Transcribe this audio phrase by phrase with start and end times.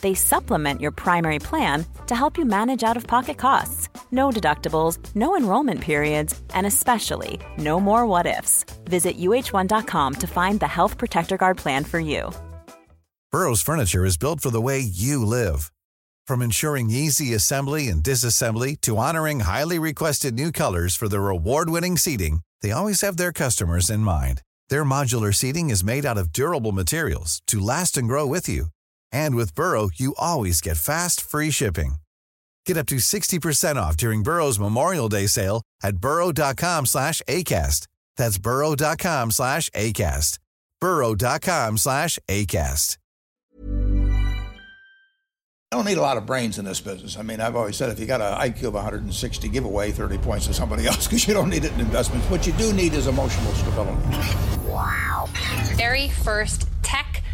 [0.00, 3.88] They supplement your primary plan to help you manage out of pocket costs.
[4.10, 8.64] No deductibles, no enrollment periods, and especially no more what ifs.
[8.84, 12.30] Visit uh1.com to find the Health Protector Guard plan for you.
[13.32, 15.72] Burrow's furniture is built for the way you live.
[16.26, 21.96] From ensuring easy assembly and disassembly to honoring highly requested new colors for their award-winning
[21.98, 24.40] seating, they always have their customers in mind.
[24.68, 28.68] Their modular seating is made out of durable materials to last and grow with you.
[29.14, 31.96] And with Burrow, you always get fast, free shipping.
[32.66, 37.86] Get up to 60% off during Burrow's Memorial Day sale at burrow.com slash ACAST.
[38.16, 40.38] That's burrow.com slash ACAST.
[40.80, 42.96] burrow.com slash ACAST.
[45.72, 47.16] I don't need a lot of brains in this business.
[47.16, 50.18] I mean, I've always said if you got an IQ of 160, give away 30
[50.18, 52.30] points to somebody else because you don't need it in investments.
[52.30, 54.00] What you do need is emotional stability.
[54.68, 55.28] Wow.
[55.74, 57.23] Very first tech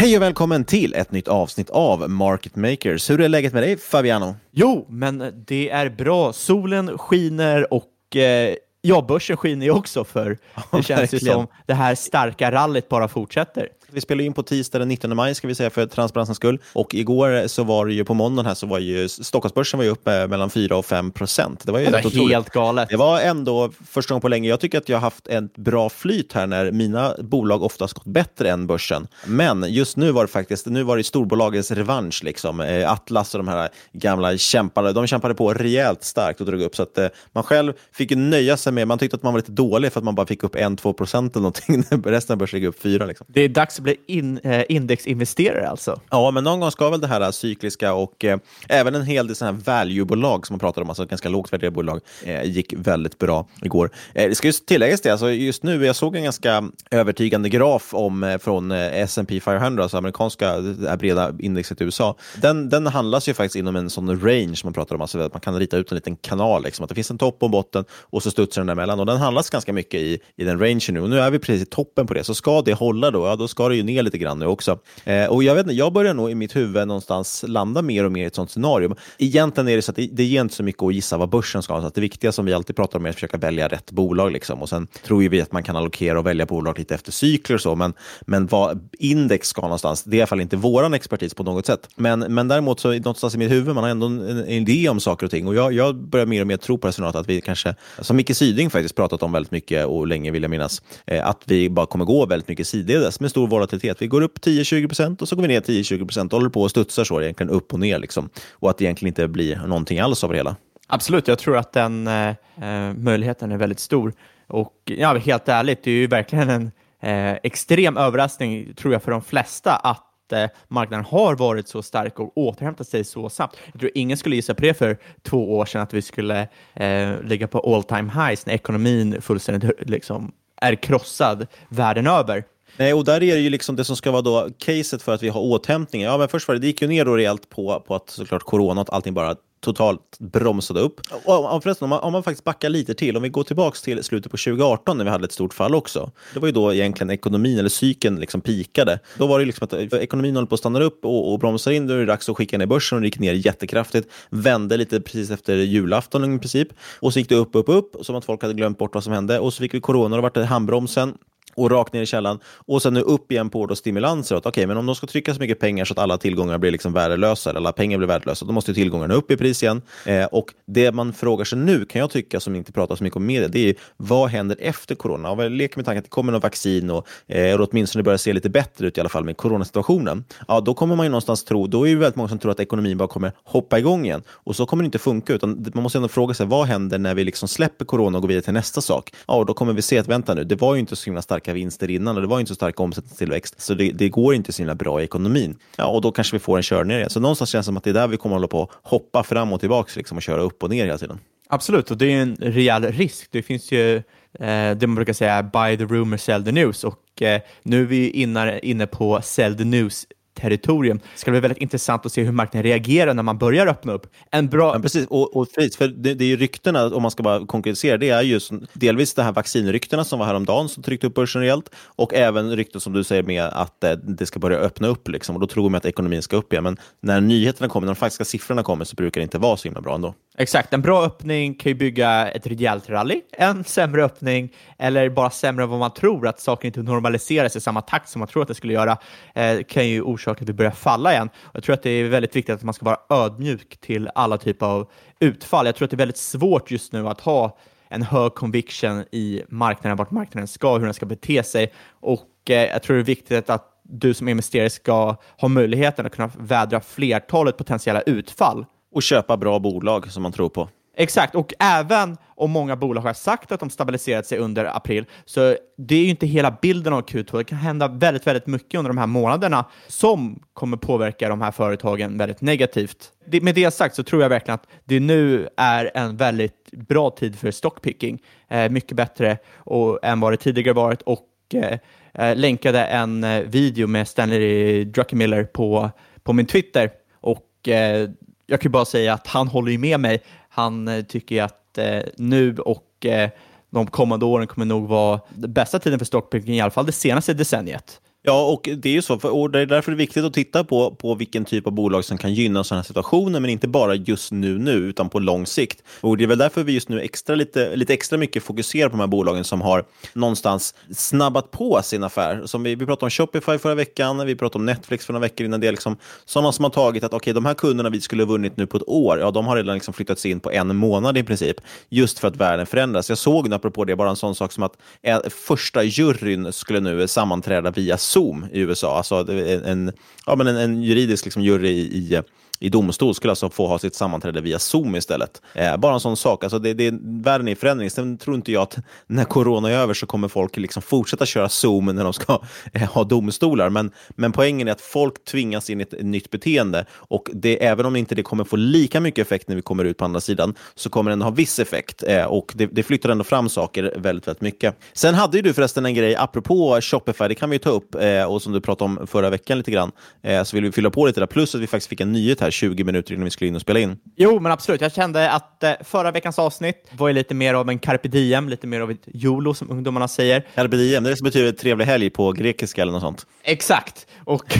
[0.00, 3.10] Hej och välkommen till ett nytt avsnitt av Market Makers.
[3.10, 4.34] Hur är läget med dig Fabiano?
[4.50, 6.32] Jo, men det är bra.
[6.32, 10.38] Solen skiner och eh, ja, börsen skiner ju också för
[10.72, 13.68] det känns ju som det här starka rallyt bara fortsätter.
[13.92, 16.58] Vi spelar in på tisdag den 19 maj ska vi säga för transparensens skull.
[16.72, 19.90] Och igår så var det ju på måndagen här så var ju Stockholmsbörsen var ju
[19.90, 21.66] uppe mellan 4 och 5 procent.
[21.66, 22.88] Det var ju det var helt galet.
[22.88, 24.48] Det var ändå första gången på länge.
[24.48, 28.06] Jag tycker att jag har haft ett bra flyt här när mina bolag oftast gått
[28.06, 29.08] bättre än börsen.
[29.26, 32.60] Men just nu var det faktiskt, nu var det storbolagens revansch liksom.
[32.60, 36.76] Eh, Atlas och de här gamla kämparna, de kämpade på rejält starkt och drog upp
[36.76, 39.38] så att eh, man själv fick ju nöja sig med, man tyckte att man var
[39.38, 41.84] lite dålig för att man bara fick upp 1-2 procent eller någonting.
[42.04, 43.26] Resten av börsen gick upp 4 liksom.
[43.30, 46.00] Det är dags Alltså blir in, eh, indexinvesterare alltså?
[46.10, 49.26] Ja, men någon gång ska väl det här eh, cykliska och eh, även en hel
[49.26, 52.74] del sådana här value-bolag som man pratar om, alltså ganska lågt värderade bolag, eh, gick
[52.76, 53.90] väldigt bra igår.
[54.14, 57.94] Eh, det ska just tilläggas det, alltså just nu, jag såg en ganska övertygande graf
[57.94, 62.16] om, eh, från eh, S&P 500, alltså amerikanska, eh, det här breda indexet i USA.
[62.42, 65.34] Den, den handlas ju faktiskt inom en sån range som man pratar om, alltså att
[65.34, 67.84] man kan rita ut en liten kanal, liksom, att det finns en topp och botten
[67.92, 71.00] och så studsar den däremellan och den handlas ganska mycket i, i den rangen nu
[71.00, 73.36] och nu är vi precis i toppen på det, så ska det hålla då, ja
[73.36, 74.78] då ska det ju ner lite grann nu också.
[75.04, 78.12] Eh, och jag vet inte, jag börjar nog i mitt huvud någonstans landa mer och
[78.12, 78.96] mer i ett sånt scenario.
[79.18, 81.62] Egentligen är det så att det, det ger inte så mycket att gissa vad börsen
[81.62, 83.68] ska ha, så att det viktiga som vi alltid pratar om är att försöka välja
[83.68, 84.32] rätt bolag.
[84.32, 84.62] Liksom.
[84.62, 87.56] Och sen tror ju vi att man kan allokera och välja bolag lite efter cykler
[87.56, 90.94] och så, men, men vad index ska någonstans, det är i alla fall inte vår
[90.94, 91.88] expertis på något sätt.
[91.96, 95.00] Men, men däremot så någonstans i mitt huvud, man har ändå en, en idé om
[95.00, 97.28] saker och ting och jag, jag börjar mer och mer tro på det scenariot att
[97.28, 100.82] vi kanske, som Micke Syding faktiskt pratat om väldigt mycket och länge vill jag minnas,
[101.06, 104.02] eh, att vi bara kommer gå väldigt mycket sidledes med stor volatilitet.
[104.02, 106.62] Vi går upp 10-20 procent och så går vi ner 10-20 procent och håller på
[106.62, 107.98] och studsar så egentligen upp och ner.
[107.98, 108.28] Liksom.
[108.52, 110.56] Och att det egentligen inte blir någonting alls av det hela.
[110.86, 114.12] Absolut, jag tror att den eh, eh möjligheten är väldigt stor.
[114.46, 116.70] Och ja, helt ärligt, det är ju verkligen en
[117.00, 122.18] eh, extrem överraskning, tror jag, för de flesta att eh, marknaden har varit så stark
[122.18, 123.56] och återhämtat sig så snabbt.
[123.72, 127.22] Jag tror ingen skulle gissa på det för två år sedan, att vi skulle eh,
[127.22, 132.44] ligga på all time highs när ekonomin fullständigt liksom, är krossad världen över.
[132.76, 135.22] Nej, och där är det ju liksom det som ska vara då caset för att
[135.22, 136.02] vi har återhämtning.
[136.02, 138.42] Ja, men först var det, det gick ju ner då rejält på, på att såklart
[138.42, 141.00] corona och allting bara totalt bromsade upp.
[141.24, 143.78] Och, och förresten, om man, om man faktiskt backar lite till, om vi går tillbaka
[143.84, 146.10] till slutet på 2018 när vi hade ett stort fall också.
[146.34, 148.98] Det var ju då egentligen ekonomin eller cykeln liksom pikade.
[149.18, 151.86] Då var det liksom att ekonomin håller på att stanna upp och, och bromsar in.
[151.86, 154.08] Då är det dags att skicka ner börsen och det gick ner jättekraftigt.
[154.30, 156.68] Vände lite precis efter julafton i princip.
[157.00, 159.12] Och så gick det upp, upp, upp, som att folk hade glömt bort vad som
[159.12, 159.38] hände.
[159.38, 161.14] Och så fick vi corona och det handbromsen
[161.54, 162.38] och rakt ner i källan.
[162.66, 164.36] Och sen nu upp igen på då stimulanser.
[164.36, 166.70] Okej, okay, men om de ska trycka så mycket pengar så att alla tillgångar blir
[166.70, 169.82] liksom värdelösa, eller alla pengar blir värdelösa, då måste tillgångarna upp i pris igen.
[170.04, 173.16] Eh, och det man frågar sig nu, kan jag tycka, som inte pratar så mycket
[173.16, 175.30] om media, det är vad händer efter corona?
[175.30, 178.18] Och jag leker med tanken att det kommer något vaccin och, eh, och åtminstone börjar
[178.18, 180.24] se lite bättre ut i alla fall med coronasituationen.
[180.48, 182.60] Ja, då kommer man ju någonstans tro, då är det väldigt många som tror att
[182.60, 184.22] ekonomin bara kommer hoppa igång igen.
[184.28, 187.14] Och så kommer det inte funka, utan man måste ändå fråga sig, vad händer när
[187.14, 189.12] vi liksom släpper corona och går vidare till nästa sak?
[189.26, 191.22] Ja, och då kommer vi se att, vänta nu, det var ju inte så himla
[191.40, 194.52] starka vinster innan och det var inte så stark omsättningstillväxt, så det, det, går inte
[194.52, 195.56] så himla bra i ekonomin.
[195.76, 197.10] Ja, och då kanske vi får en körning igen.
[197.10, 199.22] Så någonstans känns det som att det är där vi kommer att hålla på hoppa
[199.22, 201.18] fram och tillbaka liksom, och köra upp och ner hela tiden.
[201.48, 203.28] Absolut, och det är en rejäl risk.
[203.30, 207.22] Det finns ju eh, det man brukar säga buy the rumor, sell the news och
[207.22, 210.98] eh, nu är vi inne, inne på sell the news territorium.
[210.98, 214.06] Det ska bli väldigt intressant att se hur marknaden reagerar när man börjar öppna upp.
[214.30, 214.74] En bra...
[214.74, 217.96] Ja, precis, och, och för det, det är ju ryktena, om man ska bara konkretisera,
[217.96, 221.70] det är just delvis de här vaccinryktena som var häromdagen som tryckte upp börsen rejält
[221.74, 225.34] och även rykten som du säger med att eh, det ska börja öppna upp liksom,
[225.34, 226.64] och då tror man att ekonomin ska upp igen.
[226.64, 229.68] Men när nyheterna kommer, när de faktiska siffrorna kommer så brukar det inte vara så
[229.68, 230.14] himla bra ändå.
[230.38, 233.20] Exakt, en bra öppning kan ju bygga ett rejält rally.
[233.32, 237.60] En sämre öppning, eller bara sämre än vad man tror, att saker inte normaliseras i
[237.60, 238.98] samma takt som man tror att det skulle göra,
[239.34, 241.30] eh, kan ju orsak att vi börjar falla igen.
[241.54, 244.66] Jag tror att det är väldigt viktigt att man ska vara ödmjuk till alla typer
[244.66, 244.90] av
[245.20, 245.66] utfall.
[245.66, 247.58] Jag tror att det är väldigt svårt just nu att ha
[247.88, 251.72] en hög conviction i marknaden, vart marknaden ska, hur den ska bete sig.
[252.00, 256.12] Och eh, jag tror det är viktigt att du som investerare ska ha möjligheten att
[256.16, 258.66] kunna vädra flertalet potentiella utfall.
[258.92, 260.68] Och köpa bra bolag som man tror på.
[261.00, 265.56] Exakt, och även om många bolag har sagt att de stabiliserat sig under april, så
[265.76, 267.38] det är ju inte hela bilden av Q2.
[267.38, 271.50] Det kan hända väldigt, väldigt mycket under de här månaderna som kommer påverka de här
[271.50, 273.12] företagen väldigt negativt.
[273.42, 277.38] med det sagt så tror jag verkligen att det nu är en väldigt bra tid
[277.38, 278.22] för stockpicking.
[278.48, 281.78] Eh, mycket bättre och, än vad det tidigare varit och eh,
[282.14, 285.90] eh länkade en eh, video med Stanley Druckenmiller på,
[286.22, 288.10] på min Twitter och eh,
[288.50, 290.22] jag kan bara säga att han håller ju med mig.
[290.52, 293.30] Han eh, tycker att eh, nu och eh,
[293.70, 296.92] de kommande åren kommer nog vara den bästa tiden för stockpicking, i alla fall det
[296.92, 298.00] senaste decenniet.
[298.22, 299.18] Ja, och det är ju så.
[299.18, 301.72] För, och det är därför det är viktigt att titta på, på vilken typ av
[301.72, 305.18] bolag som kan gynna sådana här situationer, men inte bara just nu, nu, utan på
[305.18, 305.82] lång sikt.
[306.00, 308.92] Och Det är väl därför vi just nu extra, lite, lite extra mycket fokuserar på
[308.92, 312.42] de här bolagen som har någonstans snabbat på sin affär.
[312.46, 315.44] Som vi, vi pratade om Shopify förra veckan, vi pratade om Netflix för några veckor
[315.46, 315.60] innan.
[315.60, 318.28] Det är liksom sådana som har tagit att okay, de här kunderna vi skulle ha
[318.28, 321.18] vunnit nu på ett år, ja, de har redan liksom flyttats in på en månad
[321.18, 321.56] i princip,
[321.88, 323.08] just för att världen förändras.
[323.08, 327.08] Jag såg, apropå det, bara en sån sak som att eh, första juryn skulle nu
[327.08, 328.96] sammanträda via Zoom i USA.
[328.96, 329.92] Alltså en, en,
[330.26, 332.22] ja, men en, en juridisk liksom, jury i, i
[332.60, 335.42] i domstol skulle alltså få ha sitt sammanträde via Zoom istället.
[335.54, 336.44] Eh, bara en sån sak.
[336.44, 337.90] Alltså det, det, världen är i förändring.
[337.90, 341.48] Sen tror inte jag att när corona är över så kommer folk liksom fortsätta köra
[341.48, 342.42] Zoom när de ska
[342.72, 343.68] eh, ha domstolar.
[343.70, 347.86] Men, men poängen är att folk tvingas in i ett, nytt beteende och det, även
[347.86, 350.54] om inte det kommer få lika mycket effekt när vi kommer ut på andra sidan
[350.74, 353.94] så kommer det ändå ha viss effekt eh, och det, det, flyttar ändå fram saker
[353.96, 354.76] väldigt, väldigt mycket.
[354.92, 358.24] Sen hade ju du förresten en grej apropå Shopify, det kan vi ta upp eh,
[358.24, 359.92] och som du pratade om förra veckan lite grann,
[360.22, 361.26] eh, så vill vi fylla på lite där.
[361.26, 363.54] Plus att vi faktiskt fick en nyhet här här 20 minuter innan vi skulle in
[363.54, 363.98] och spela in.
[364.16, 364.80] Jo, men absolut.
[364.80, 368.66] Jag kände att eh, förra veckans avsnitt var lite mer av en carpe diem, lite
[368.66, 370.46] mer av ett YOLO som ungdomarna säger.
[370.54, 373.26] Carpe diem, det betyder trevlig helg på grekiska eller något sånt.
[373.42, 374.06] Exakt.
[374.24, 374.44] Och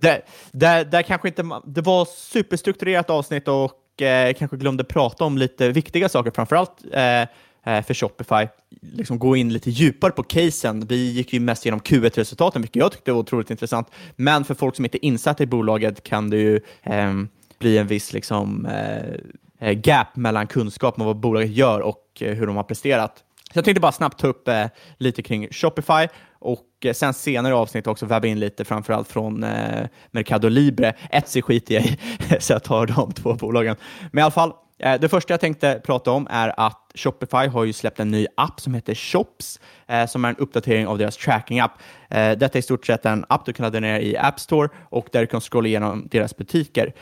[0.00, 0.20] där,
[0.52, 5.68] där, där kanske inte, det var superstrukturerat avsnitt och eh, kanske glömde prata om lite
[5.68, 7.24] viktiga saker, framförallt eh,
[7.68, 8.48] Eh, för Shopify.
[8.80, 10.86] Liksom gå in lite djupare på casen.
[10.86, 13.90] Vi gick ju mest igenom Q1-resultaten, vilket jag tyckte var otroligt intressant.
[14.16, 17.14] Men för folk som inte är insatta i bolaget kan det ju eh,
[17.58, 22.34] bli en viss liksom, eh, eh, gap mellan kunskap om vad bolaget gör och eh,
[22.34, 23.24] hur de har presterat.
[23.52, 24.66] Så jag tänkte bara snabbt ta upp eh,
[24.98, 26.08] lite kring Shopify
[26.38, 30.94] och eh, sen senare i avsnitt också väva in lite framförallt från eh, Mercado Libre.
[31.10, 31.98] Etsy skiter jag i,
[32.40, 33.76] så jag tar de två bolagen.
[34.12, 37.64] Men i alla fall, Eh, det första jag tänkte prata om är att Shopify har
[37.64, 41.16] ju släppt en ny app som heter Shops, eh, som är en uppdatering av deras
[41.16, 41.72] tracking-app.
[42.10, 44.68] Eh, detta är i stort sett en app du kan ladda ner i App Store
[44.78, 46.92] och där du kan scrolla igenom deras butiker.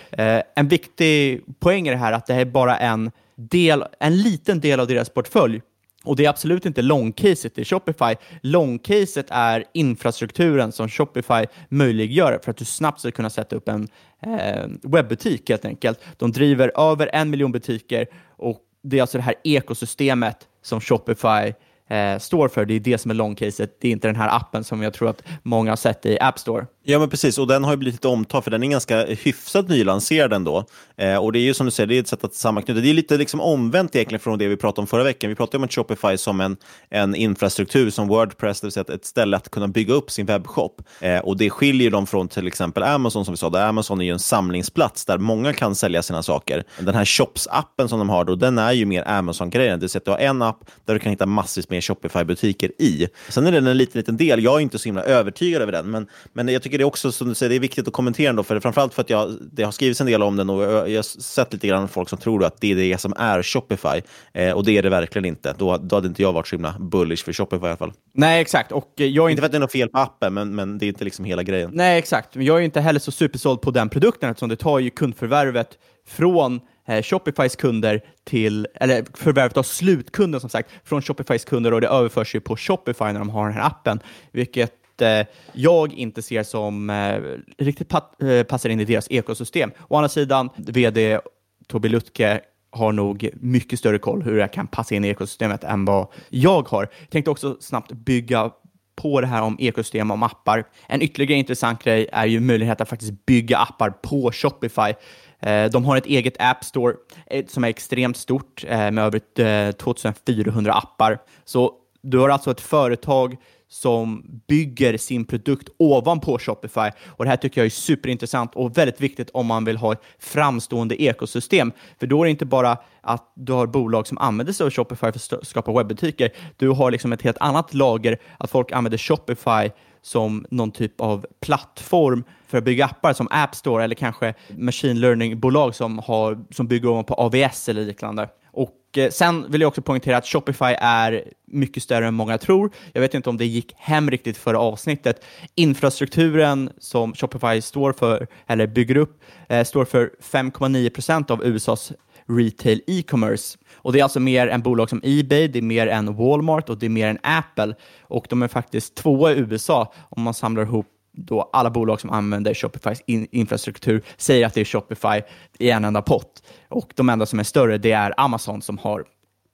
[0.56, 4.80] En viktig poäng är det här att det är bara en, del, en liten del
[4.80, 5.61] av deras portfölj
[6.06, 8.14] och det är absolut inte långcaset i Shopify.
[8.40, 13.88] Långcaset är infrastrukturen som Shopify möjliggör för att du snabbt ska kunna sätta upp en
[14.22, 16.00] eh, webbutik helt enkelt.
[16.16, 21.52] De driver över en miljon butiker och det är alltså det här ekosystemet som Shopify
[21.88, 22.64] eh, står för.
[22.64, 23.80] Det är det som är långcaset.
[23.80, 26.38] Det är inte den här appen som jag tror att många har sett i App
[26.38, 26.66] Store.
[26.88, 27.38] Ja, men precis.
[27.38, 30.64] Och den har ju blivit lite omtag, för den är ganska hyfsat nylanserad ändå.
[30.96, 32.80] Eh, och det är ju som du säger, det är ett sätt att sammanknyta.
[32.80, 35.30] Det är lite liksom omvänt egentligen från det vi pratade om förra veckan.
[35.30, 36.56] Vi pratade om att Shopify som en,
[36.90, 40.82] en infrastruktur, som Wordpress, det vill säga ett ställe att kunna bygga upp sin webbshop.
[41.00, 43.50] Eh, och det skiljer dem från till exempel Amazon, som vi sa.
[43.50, 46.64] Där Amazon är ju en samlingsplats där många kan sälja sina saker.
[46.78, 49.78] Den här Shops-appen som de har, då, den är ju mer Amazon-grejen.
[49.78, 52.70] Det vill säga att du har en app där du kan hitta massvis med Shopify-butiker
[52.78, 53.08] i.
[53.28, 54.44] Sen är den en liten, liten del.
[54.44, 57.12] Jag är inte så himla övertygad över den, men, men jag tycker det är också,
[57.12, 59.62] som du säger, det är viktigt att kommentera ändå, för framförallt för att jag, det
[59.62, 62.18] har skrivits en del om den och jag, jag har sett lite grann folk som
[62.18, 64.02] tror att det är det som är Shopify,
[64.33, 65.54] eh, och det är det verkligen inte.
[65.59, 67.92] Då, då hade inte jag varit så himla bullish för Shopify i alla fall.
[68.14, 68.73] Nej, exakt.
[68.73, 69.40] Och jag är Inte inte...
[69.40, 71.42] för att det är något fel på appen, men, men det är inte liksom hela
[71.42, 71.71] grejen.
[71.75, 72.35] Nej, exakt.
[72.35, 75.78] Men jag är inte heller så supersåld på den produkten eftersom det tar ju kundförvärvet
[76.09, 81.80] från eh, Shopifys kunder till, eller förvärvet av slutkunden som sagt, från Shopifys kunder och
[81.80, 84.00] det överförs ju på Shopify när de har den här appen,
[84.33, 87.20] vilket eh, jag inte ser som eh,
[87.58, 89.70] riktigt pat, eh, passar in i deras ekosystem.
[89.88, 91.18] Å andra sidan, vd
[91.66, 95.84] Tobi Lutke har nog mycket större koll hur det kan passa in i ekosystemet än
[95.84, 96.88] vad jag har.
[97.00, 98.50] Jag tänkte också snabbt bygga
[98.96, 100.64] på det här om ekosystem, om appar.
[100.86, 104.94] En ytterligare intressant grej är ju möjligheten att faktiskt bygga appar på Shopify.
[105.40, 106.94] Eh, de har ett eget App Store
[107.26, 111.18] eh, som är extremt stort eh, med över 2400 appar.
[111.44, 111.72] Så
[112.02, 113.36] du har alltså ett företag
[113.68, 116.90] som bygger sin produkt ovanpå Shopify.
[117.06, 120.02] Och Det här tycker jag är superintressant och väldigt viktigt om man vill ha ett
[120.18, 121.73] framstående ekosystem.
[122.00, 125.12] För då är det inte bara att du har bolag som använder sig av Shopify
[125.12, 126.30] för att skapa webbutiker.
[126.56, 129.70] Du har liksom ett helt annat lager, att folk använder Shopify
[130.02, 135.00] som någon typ av plattform för att bygga appar som App Store eller kanske machine
[135.00, 138.28] learning-bolag som, har, som bygger ovanpå AVS eller liknande.
[138.52, 142.70] Och Eh, sen vill jag också poängtera att Shopify är mycket större än många tror.
[142.92, 145.24] Jag vet inte om det gick hem riktigt förra avsnittet.
[145.54, 151.92] Infrastrukturen som Shopify står för, eller bygger upp, eh, står för 5,9 procent av USAs
[152.28, 153.58] retail e-commerce.
[153.74, 156.78] Och det är alltså mer än bolag som Ebay, det är mer än Walmart och
[156.78, 157.74] det är mer än Apple.
[158.00, 162.11] Och de är faktiskt tvåa i USA om man samlar ihop då alla bolag som
[162.11, 165.23] använder Shopifys in infrastruktur säger att det är Shopify
[165.58, 166.42] i en enda pott.
[166.68, 169.04] Och de enda som är större, det är Amazon som har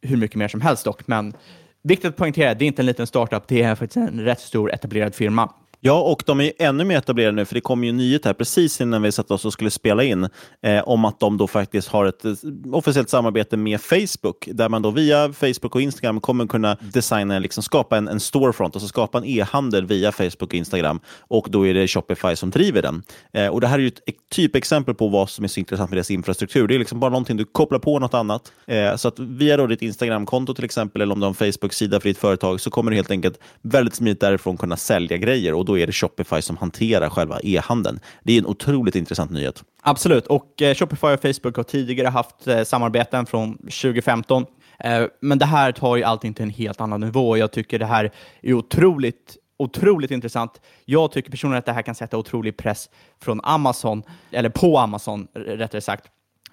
[0.03, 1.07] hur mycket mer som helst dock.
[1.07, 1.35] Men
[1.83, 4.73] viktigt att poängtera, det är inte en liten startup, det är faktiskt en rätt stor
[4.73, 5.53] etablerad firma.
[5.85, 8.25] Ja, och de är ju ännu mer etablerade nu, för det kom ju en nyhet
[8.25, 10.29] här precis innan vi satte oss och skulle spela in,
[10.63, 12.33] eh, om att de då faktiskt har ett eh,
[12.73, 17.63] officiellt samarbete med Facebook, där man då via Facebook och Instagram kommer kunna designa, liksom
[17.63, 21.75] skapa en, en storefront, alltså skapa en e-handel via Facebook och Instagram, och då är
[21.75, 23.03] det Shopify som driver den.
[23.33, 24.01] Eh, och Det här är ju ett
[24.35, 26.69] typexempel på vad som är så intressant med deras infrastruktur.
[26.69, 28.53] Det är liksom bara någonting du kopplar på något annat.
[28.67, 32.01] Eh, så att via då ditt Instagram-konto till exempel, eller om du har en Facebook-sida
[32.01, 35.55] för ditt företag, så kommer du helt enkelt väldigt smidigt därifrån kunna sälja grejer.
[35.55, 38.01] Och då är det Shopify som hanterar själva e-handeln.
[38.23, 39.65] Det är en otroligt intressant nyhet.
[39.83, 44.47] Absolut, och eh, Shopify och Facebook har tidigare haft eh, samarbeten från 2015.
[44.79, 47.37] Eh, men det här tar ju allting till en helt annan nivå.
[47.37, 48.13] Jag tycker det här
[48.43, 50.61] är otroligt otroligt intressant.
[50.85, 52.91] Jag tycker personligen att det här kan sätta otrolig press
[53.23, 56.07] från Amazon, eller på Amazon rättare sagt.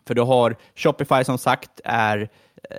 [0.08, 2.30] För du har Shopify som sagt är
[2.70, 2.78] eh,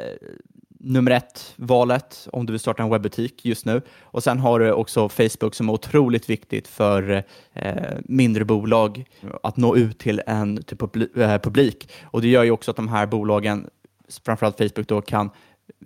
[0.81, 3.83] nummer ett valet om du vill starta en webbutik just nu.
[4.01, 9.05] Och sen har du också Facebook som är otroligt viktigt för eh, mindre bolag
[9.43, 10.79] att nå ut till en till
[11.17, 11.93] eh, publik.
[12.03, 13.71] Och det gör ju också att de här bolagen,
[14.25, 15.31] framförallt Facebook, då kan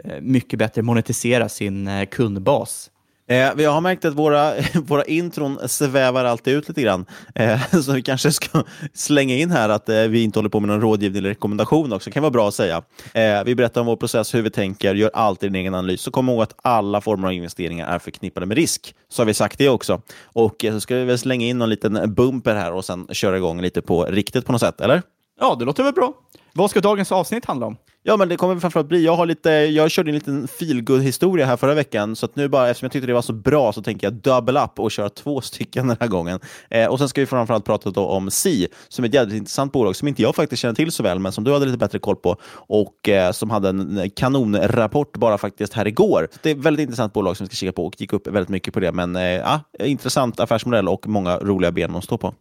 [0.04, 2.90] eh, mycket bättre monetisera sin eh, kundbas.
[3.28, 7.06] Eh, vi har märkt att våra, våra intron svävar alltid ut lite grann.
[7.34, 8.62] Eh, så vi kanske ska
[8.94, 12.10] slänga in här att eh, vi inte håller på med någon rådgivning eller rekommendation också.
[12.10, 12.82] Det kan vara bra att säga.
[13.12, 16.00] Eh, vi berättar om vår process, hur vi tänker, gör alltid din egen analys.
[16.00, 18.94] Så kom ihåg att alla former av investeringar är förknippade med risk.
[19.08, 20.02] Så har vi sagt det också.
[20.24, 23.36] Och eh, så ska vi väl slänga in någon liten bumper här och sen köra
[23.36, 25.02] igång lite på riktigt på något sätt, eller?
[25.40, 26.12] Ja, det låter väl bra.
[26.52, 27.76] Vad ska dagens avsnitt handla om?
[28.02, 29.04] Ja, men det kommer framförallt bli.
[29.04, 32.48] Jag, har lite, jag körde en liten feelgood historia här förra veckan, så att nu
[32.48, 35.08] bara, eftersom jag tyckte det var så bra så tänker jag double up och köra
[35.08, 36.40] två stycken den här gången.
[36.70, 39.72] Eh, och sen ska vi framförallt prata då om Si, som är ett jävligt intressant
[39.72, 41.98] bolag som inte jag faktiskt känner till så väl, men som du hade lite bättre
[41.98, 46.28] koll på och eh, som hade en eh, kanonrapport bara faktiskt här igår.
[46.42, 48.48] Det är ett väldigt intressant bolag som vi ska kika på och gick upp väldigt
[48.48, 52.34] mycket på det, men eh, ja, intressant affärsmodell och många roliga ben att stå på.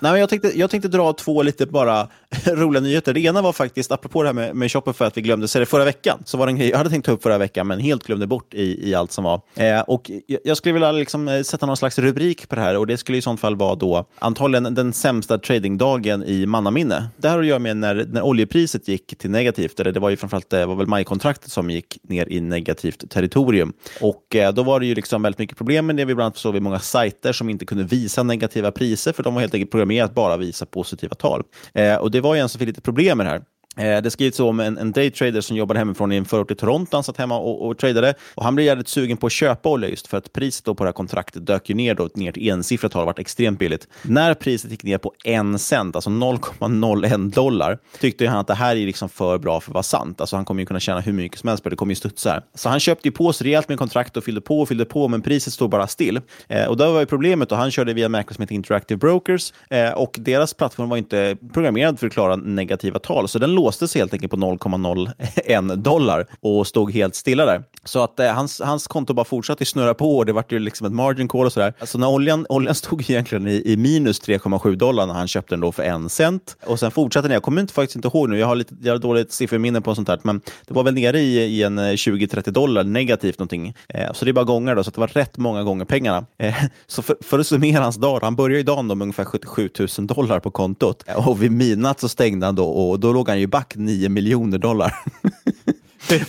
[0.00, 2.08] Nej, men jag, tänkte, jag tänkte dra två lite bara
[2.46, 3.14] roliga nyheter.
[3.14, 5.66] Det ena var faktiskt, apropå det här med, med Shopify, att vi glömde säga det
[5.66, 6.22] förra veckan.
[6.24, 8.26] Så var det en grej jag hade tänkt ta upp förra veckan, men helt glömde
[8.26, 9.40] bort i, i allt som var.
[9.54, 10.10] Eh, och
[10.44, 13.18] jag, skulle vilja liksom, eh, sätta någon slags rubrik på det här och det skulle
[13.18, 17.08] i sånt fall vara då antagligen den sämsta tradingdagen i mannaminne.
[17.16, 20.10] Det här har att göra med när, när oljepriset gick till negativt, eller det var
[20.10, 23.72] ju framförallt det var väl majkontraktet som gick ner i negativt territorium.
[24.00, 26.04] Och eh, då var det ju liksom väldigt mycket problem med det.
[26.04, 29.34] Vi bland annat såg vi många sajter som inte kunde visa negativa priser, för de
[29.34, 31.42] var helt enkelt programmerade med att bara visa positiva tal.
[31.74, 33.42] Eh, och det var ju en som fick lite problem med det här.
[33.76, 36.96] Eh, det skrivs om en, en daytrader som jobbade hemifrån i en förort i Toronto.
[36.96, 38.14] Han satt hemma och, och tradade.
[38.34, 40.84] Och han blev jävligt sugen på att köpa olja just för att priset då på
[40.84, 43.06] det här kontraktet dök ju ner, då, ner till ensiffrigt tal.
[43.06, 43.88] varit extremt billigt.
[44.02, 48.76] När priset gick ner på en cent, alltså 0,01 dollar, tyckte han att det här
[48.76, 50.20] är liksom för bra för att vara sant.
[50.20, 51.72] Alltså han kommer ju kunna tjäna hur mycket som helst på det.
[51.72, 52.42] Det kommer ju studsa här.
[52.54, 55.08] Så han köpte ju på sig rejält med kontrakt och fyllde på och fyllde på,
[55.08, 56.20] men priset stod bara still.
[56.48, 57.52] Eh, och det var ju problemet.
[57.52, 61.36] Och han körde via en som heter Interactive Brokers eh, och deras plattform var inte
[61.52, 63.28] programmerad för att klara negativa tal.
[63.28, 67.62] Så den låstes helt enkelt på 0,01 dollar och stod helt stilla där.
[67.84, 70.86] Så att eh, hans, hans konto bara fortsatte snurra på och det vart ju liksom
[70.86, 71.74] ett margin call och sådär.
[71.78, 75.60] Alltså när oljan, oljan stod egentligen i, i minus 3,7 dollar när han köpte den
[75.60, 77.32] då för en cent och sen fortsatte den.
[77.32, 79.94] Jag kommer inte, faktiskt inte ihåg nu, jag har, lite, jag har dåligt sifferminne på
[79.94, 83.74] sånt här, men det var väl nere i, i en eh, 20-30 dollar negativt någonting.
[83.88, 86.26] Eh, så det är bara gånger då, så det var rätt många gånger pengarna.
[86.38, 86.54] Eh,
[86.86, 89.68] så för, för att summera hans dag, han började ju dagen med ungefär 77
[89.98, 93.40] 000 dollar på kontot och vid midnatt så stängde han då och då låg han
[93.40, 94.92] ju back 9 miljoner dollar.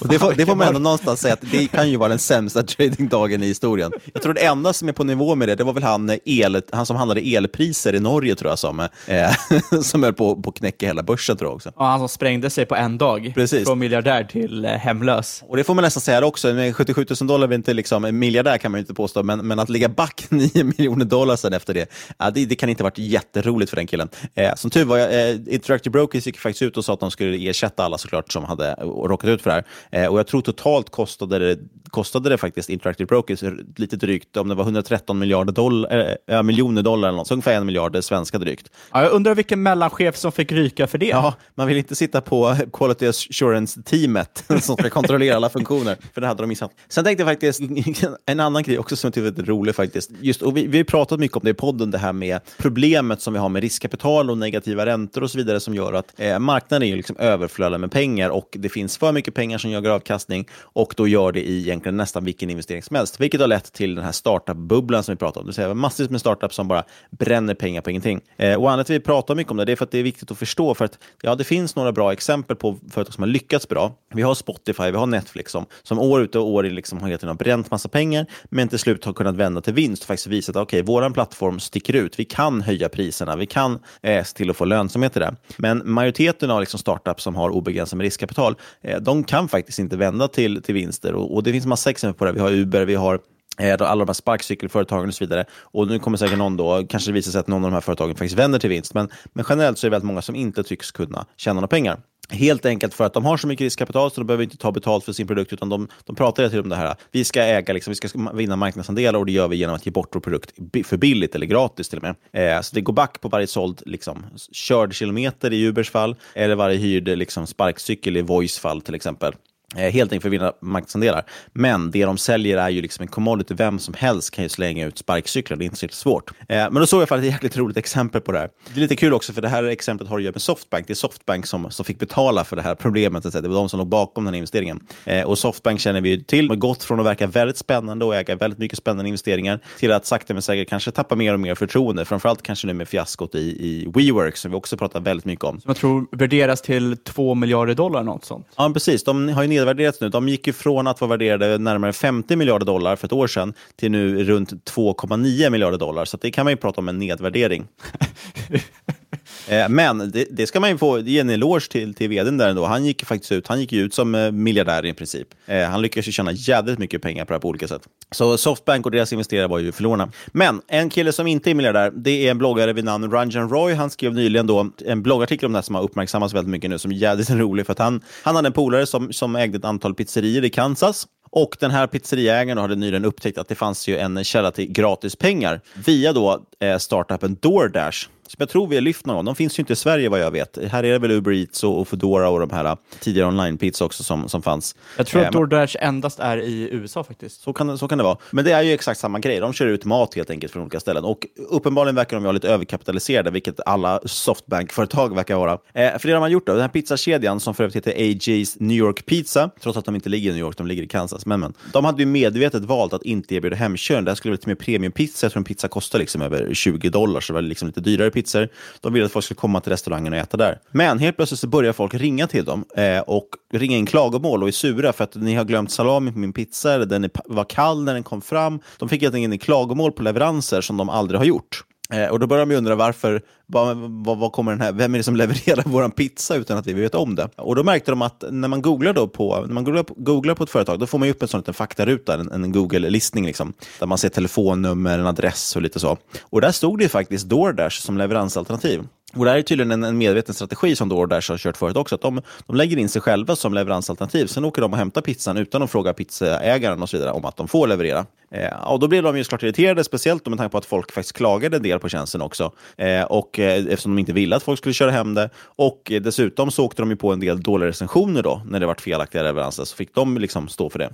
[0.01, 2.20] Och det, får, det får man ändå någonstans säga att det kan ju vara den
[2.20, 3.91] sämsta tradingdagen i historien.
[4.13, 6.17] Jag tror det enda som är på nivå med det, det var väl han, eh,
[6.25, 9.32] el, han som handlade elpriser i Norge, tror jag, som, eh,
[9.82, 11.38] som höll på att knäcka hela börsen.
[11.38, 11.72] tror jag också.
[11.75, 13.67] Och han som sprängde sig på en dag, Precis.
[13.67, 15.44] från miljardär till eh, hemlös.
[15.48, 18.20] Och det får man nästan säga också, med 77 000 dollar är inte liksom, en
[18.20, 21.53] miljardär kan man ju inte påstå, men, men att ligga back 9 miljoner dollar sen
[21.53, 24.10] efter det, ja, det, det, kan inte ha varit jätteroligt för den killen.
[24.36, 27.50] Eh, som tur var, eh, Interactive Brokers gick faktiskt ut och sa att de skulle
[27.50, 29.64] ersätta alla såklart som hade råkat ut för det här.
[29.91, 33.43] Eh, och jag tror totalt kostade det, kostade det faktiskt Interactive Brokers
[33.75, 37.53] lite drygt, om det var 113 miljarder dollar, äh, miljoner dollar eller något, så ungefär
[37.53, 38.69] en miljard svenska drygt.
[38.91, 41.05] Ja, jag undrar vilken mellanchef som fick ryka för det.
[41.05, 46.27] Ja, man vill inte sitta på Quality Assurance-teamet som ska kontrollera alla funktioner, för det
[46.27, 46.72] hade de missat.
[46.89, 47.62] Sen tänkte jag faktiskt,
[48.25, 50.12] en annan grej också som jag är rolig faktiskt.
[50.21, 53.21] Just, och vi, vi har pratat mycket om det i podden, det här med problemet
[53.21, 56.39] som vi har med riskkapital och negativa räntor och så vidare som gör att eh,
[56.39, 60.48] marknaden är liksom överflödad med pengar och det finns för mycket pengar som jagar avkastning
[60.62, 63.96] och då gör det i egentligen nästan vilken investering som helst, vilket har lett till
[63.96, 65.46] den här startup-bubblan som vi pratar om.
[65.46, 68.22] Det vill säga massvis med startups som bara bränner pengar på ingenting.
[68.38, 70.00] Eh, och anledningen till att vi pratar mycket om det, det är för att det
[70.00, 73.22] är viktigt att förstå, för att ja, det finns några bra exempel på företag som
[73.22, 73.96] har lyckats bra.
[74.13, 77.28] Vi har Spotify, vi har Netflix som, som år ut och år in liksom har,
[77.28, 80.56] har bränt massa pengar, men till slut har kunnat vända till vinst och faktiskt visat
[80.56, 82.20] att okej, okay, vår plattform sticker ut.
[82.20, 85.36] Vi kan höja priserna, vi kan eh, se till att få lönsamhet i det.
[85.58, 89.97] Men majoriteten av liksom startups som har obegränsat med riskkapital, eh, de kan faktiskt inte
[89.97, 91.13] vända till, till vinster.
[91.13, 92.31] Och, och det finns massa exempel på det.
[92.31, 93.19] Vi har Uber, vi har
[93.60, 95.46] Eh, alla de här sparkcykelföretagen och så vidare.
[95.52, 97.82] Och nu kommer säkert någon då, kanske det visar sig att någon av de här
[97.82, 98.94] företagen faktiskt vänder till vinst.
[98.94, 102.00] Men, men generellt så är det väldigt många som inte tycks kunna tjäna några pengar.
[102.30, 105.06] Helt enkelt för att de har så mycket riskkapital så de behöver inte ta betalt
[105.06, 106.96] för sin produkt, utan de, de pratar hela tiden om det här.
[107.12, 109.91] Vi ska äga, liksom, vi ska vinna marknadsandelar och det gör vi genom att ge
[109.91, 110.52] bort vår produkt
[110.86, 112.56] för billigt eller gratis till och med.
[112.56, 116.56] Eh, så det går back på varje såld liksom, körd kilometer i Ubers fall, eller
[116.56, 119.34] varje hyrd liksom, sparkcykel i Voice fall till exempel.
[119.75, 121.25] Eh, helt enkelt för att vinna marknadsandelar.
[121.54, 123.54] Men det de säljer är ju liksom en commodity.
[123.54, 125.58] Vem som helst kan ju slänga ut sparkcyklar.
[125.58, 126.32] Det är inte så svårt.
[126.39, 128.49] Eh, men då såg jag faktiskt ett jäkligt roligt exempel på det här.
[128.73, 130.88] Det är lite kul också, för det här exemplet har att göra med Softbank.
[130.88, 133.23] Det är Softbank som, som fick betala för det här problemet.
[133.23, 134.80] Det var de som låg bakom den här investeringen.
[135.06, 136.47] Eh, och Softbank känner vi till.
[136.47, 139.91] De har gått från att verka väldigt spännande och äga väldigt mycket spännande investeringar till
[139.91, 142.06] att sakta men säkert kanske tappa mer och mer förtroende.
[142.06, 145.62] Framförallt kanske nu med fiaskot i, i WeWork som vi också pratar väldigt mycket om.
[145.62, 148.47] Som jag tror värderas till 2 miljarder dollar, något sånt.
[148.58, 149.04] Ja, precis.
[149.04, 150.10] De har ju nedvärderats nu.
[150.10, 153.54] De gick ju från att vara värderade närmare 50 miljarder dollar för ett år sedan
[153.75, 156.06] till nu runt 2,9 miljarder dollar.
[156.06, 157.67] Så det kan man ju prata om en nedvärdering.
[159.47, 162.49] Eh, men det, det, ska man ju få ge en eloge till, till vdn där
[162.49, 162.65] ändå.
[162.65, 165.27] Han gick faktiskt ut, han gick ut som eh, miljardär i princip.
[165.45, 167.81] Eh, han lyckades ju tjäna jävligt mycket pengar på det här på olika sätt.
[168.12, 170.12] Så Softbank och deras investerare var ju förlorarna.
[170.27, 173.73] Men en kille som inte är miljardär, det är en bloggare vid namn Ranjan Roy.
[173.73, 176.77] Han skrev nyligen då en bloggartikel om det här som har uppmärksammats väldigt mycket nu,
[176.77, 177.65] som är jävligt rolig.
[177.65, 181.08] För att han, han hade en polare som, som ägde ett antal pizzerior i Kansas.
[181.29, 185.15] Och den här pizzeriägaren hade nyligen upptäckt att det fanns ju en källa till gratis
[185.15, 189.25] pengar via då eh, startupen DoorDash som jag tror vi har lyft någon gång.
[189.25, 190.57] De finns ju inte i Sverige vad jag vet.
[190.71, 193.85] Här är det väl Uber Eats och, och Foodora och de här uh, tidigare online-pizza
[193.85, 194.75] också som, som fanns.
[194.97, 197.41] Jag tror att Eh, DoorDash endast är i USA faktiskt.
[197.41, 198.17] så kan, så kan det vara.
[198.31, 199.39] Men det är ju exakt samma grej.
[199.39, 201.03] De kör ut mat helt enkelt från olika ställen.
[201.03, 205.51] Och uppenbarligen verkar de vara lite överkapitaliserade, vilket alla Softbank-företag verkar vara.
[205.73, 208.55] Eh, för det de har gjort då, den här pizzakedjan som för övrigt heter AJ's
[208.59, 211.25] New York Pizza, trots att de inte ligger i New York, de ligger i Kansas.
[211.25, 211.53] Men, men.
[211.73, 214.05] De hade ju medvetet valt att inte erbjuda hemkörning.
[214.05, 215.25] Det här skulle vara lite mer premiumpizza.
[215.25, 218.11] Jag tror en pizza kostar liksom över 20 dollar, så det var liksom lite dyrare
[218.15, 218.49] pizzor.
[218.82, 220.60] De ville att folk skulle komma till restaurangen och äta där.
[220.71, 224.47] Men helt plötsligt så börjar folk ringa till dem eh, och ringa in klagomål och
[224.47, 227.43] är sura för att ni har glömt salami på min pizza, eller den är, var
[227.43, 228.60] kall när den kom fram.
[228.80, 231.64] De fick helt enkelt in klagomål på leveranser som de aldrig har gjort.
[231.89, 234.93] Eh, och då börjar de ju undra varför, vad, vad, vad kommer den här, vem
[234.93, 237.30] är det som levererar vår pizza utan att vi vet om det?
[237.36, 240.36] Och då märkte de att när man googlar, då på, när man googlar, på, googlar
[240.36, 243.26] på ett företag, då får man ju upp en sån liten faktaruta, en, en Google-listning,
[243.26, 245.98] liksom, där man ser telefonnummer, en adress och lite så.
[246.21, 248.84] Och där stod det ju faktiskt DoorDash som leveransalternativ.
[249.15, 251.95] Och det här är tydligen en, en medveten strategi som DoorDash har kört förut också.
[251.95, 254.25] Att de, de lägger in sig själva som leveransalternativ.
[254.25, 257.38] Sen åker de och hämtar pizzan utan att fråga pizzaägaren och så vidare om att
[257.38, 258.06] de får leverera.
[258.32, 261.15] Eh, och då blev de ju såklart irriterade, speciellt med tanke på att folk faktiskt
[261.15, 262.51] klagade en del på tjänsten också.
[262.78, 265.30] Eh, och eh, eftersom de inte ville att folk skulle köra hem det.
[265.38, 268.65] Och eh, dessutom så åkte de ju på en del dåliga recensioner då, när det
[268.65, 269.63] var felaktiga leveranser.
[269.63, 270.89] Så fick de liksom stå för det.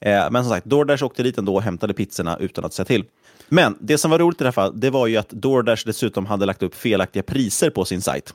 [0.00, 3.04] Eh, men som sagt, DoorDash åkte dit ändå och hämtade pizzorna utan att säga till.
[3.48, 6.26] Men det som var roligt i det här fallet, det var ju att DoorDash dessutom
[6.26, 8.34] hade lagt upp felaktiga priser på sin sajt.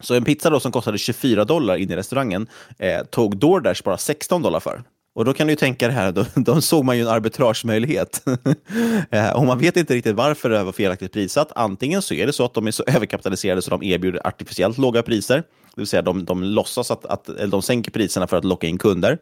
[0.00, 2.46] Så en pizza då som kostade 24 dollar in i restaurangen
[2.78, 4.82] eh, tog DoorDash bara 16 dollar för.
[5.14, 8.22] Och då kan du ju tänka det här, då, då såg man ju en arbitragemöjlighet.
[9.10, 11.52] eh, och man vet inte riktigt varför det var felaktigt prissatt.
[11.54, 15.02] Antingen så är det så att de är så överkapitaliserade så de erbjuder artificiellt låga
[15.02, 15.36] priser.
[15.74, 18.66] Det vill säga de, de låtsas att, att eller de sänker priserna för att locka
[18.66, 19.18] in kunder.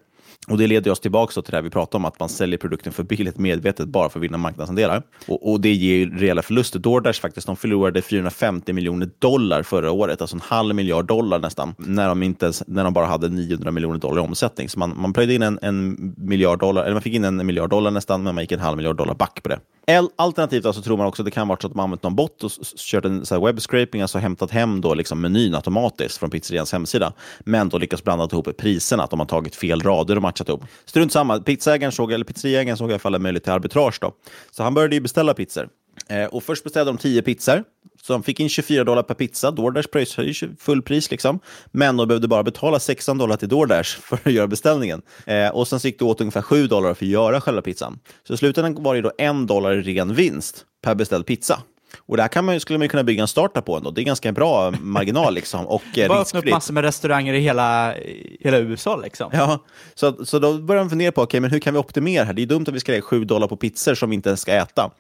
[0.47, 2.93] Och Det leder oss tillbaka till det här vi pratade om, att man säljer produkten
[2.93, 5.03] för billigt medvetet bara för att vinna marknadsandelar.
[5.27, 6.79] Och, och det ger ju reella förluster.
[6.79, 11.75] DoorDash faktiskt, de förlorade 450 miljoner dollar förra året, alltså en halv miljard dollar nästan,
[11.79, 14.69] när de, inte ens, när de bara hade 900 miljoner dollar i omsättning.
[14.69, 17.71] Så man, man plöjde in en, en miljard dollar, eller man fick in en miljard
[17.71, 19.59] dollar nästan, men man gick en halv miljard dollar back på det.
[20.17, 22.45] Alternativt alltså tror man också att det kan vara så att de använt någon bot
[22.45, 27.13] och kört en så webbscraping, alltså hämtat hem då liksom menyn automatiskt från pizzerians hemsida,
[27.41, 30.65] men då lyckats blanda ihop priserna, att de har tagit fel rader och matchat ihop.
[30.85, 34.13] Strunt samma, pizzeriägaren såg, eller pizzeriägaren såg i alla fall en möjlighet till arbitrage då.
[34.51, 35.69] Så han började ju beställa pizzor.
[36.09, 37.65] Eh, och först beställde de tio pizzor,
[38.09, 39.51] så de fick in 24 dollar per pizza.
[39.51, 41.41] DoorDash pröjsade ju full pris, liksom.
[41.73, 45.03] men de behövde bara betala 16 dollar till DoorDash för att göra beställningen.
[45.27, 47.99] Eh, och sen gick det åt ungefär 7 dollar för att göra själva pizzan.
[48.25, 51.63] Så i slutändan var det då en dollar i ren vinst per beställd pizza.
[51.99, 53.91] Och det här kan man, skulle man kunna bygga en startup på ändå.
[53.91, 57.41] Det är ganska bra marginal liksom, och eh, Bara öppna upp massor med restauranger i
[57.41, 59.31] hela, i hela USA liksom.
[59.33, 62.33] Ja, så, så då börjar de fundera på okay, men hur kan vi optimera här.
[62.33, 64.41] Det är dumt att vi ska lägga 7 dollar på pizzor som vi inte ens
[64.41, 64.91] ska äta.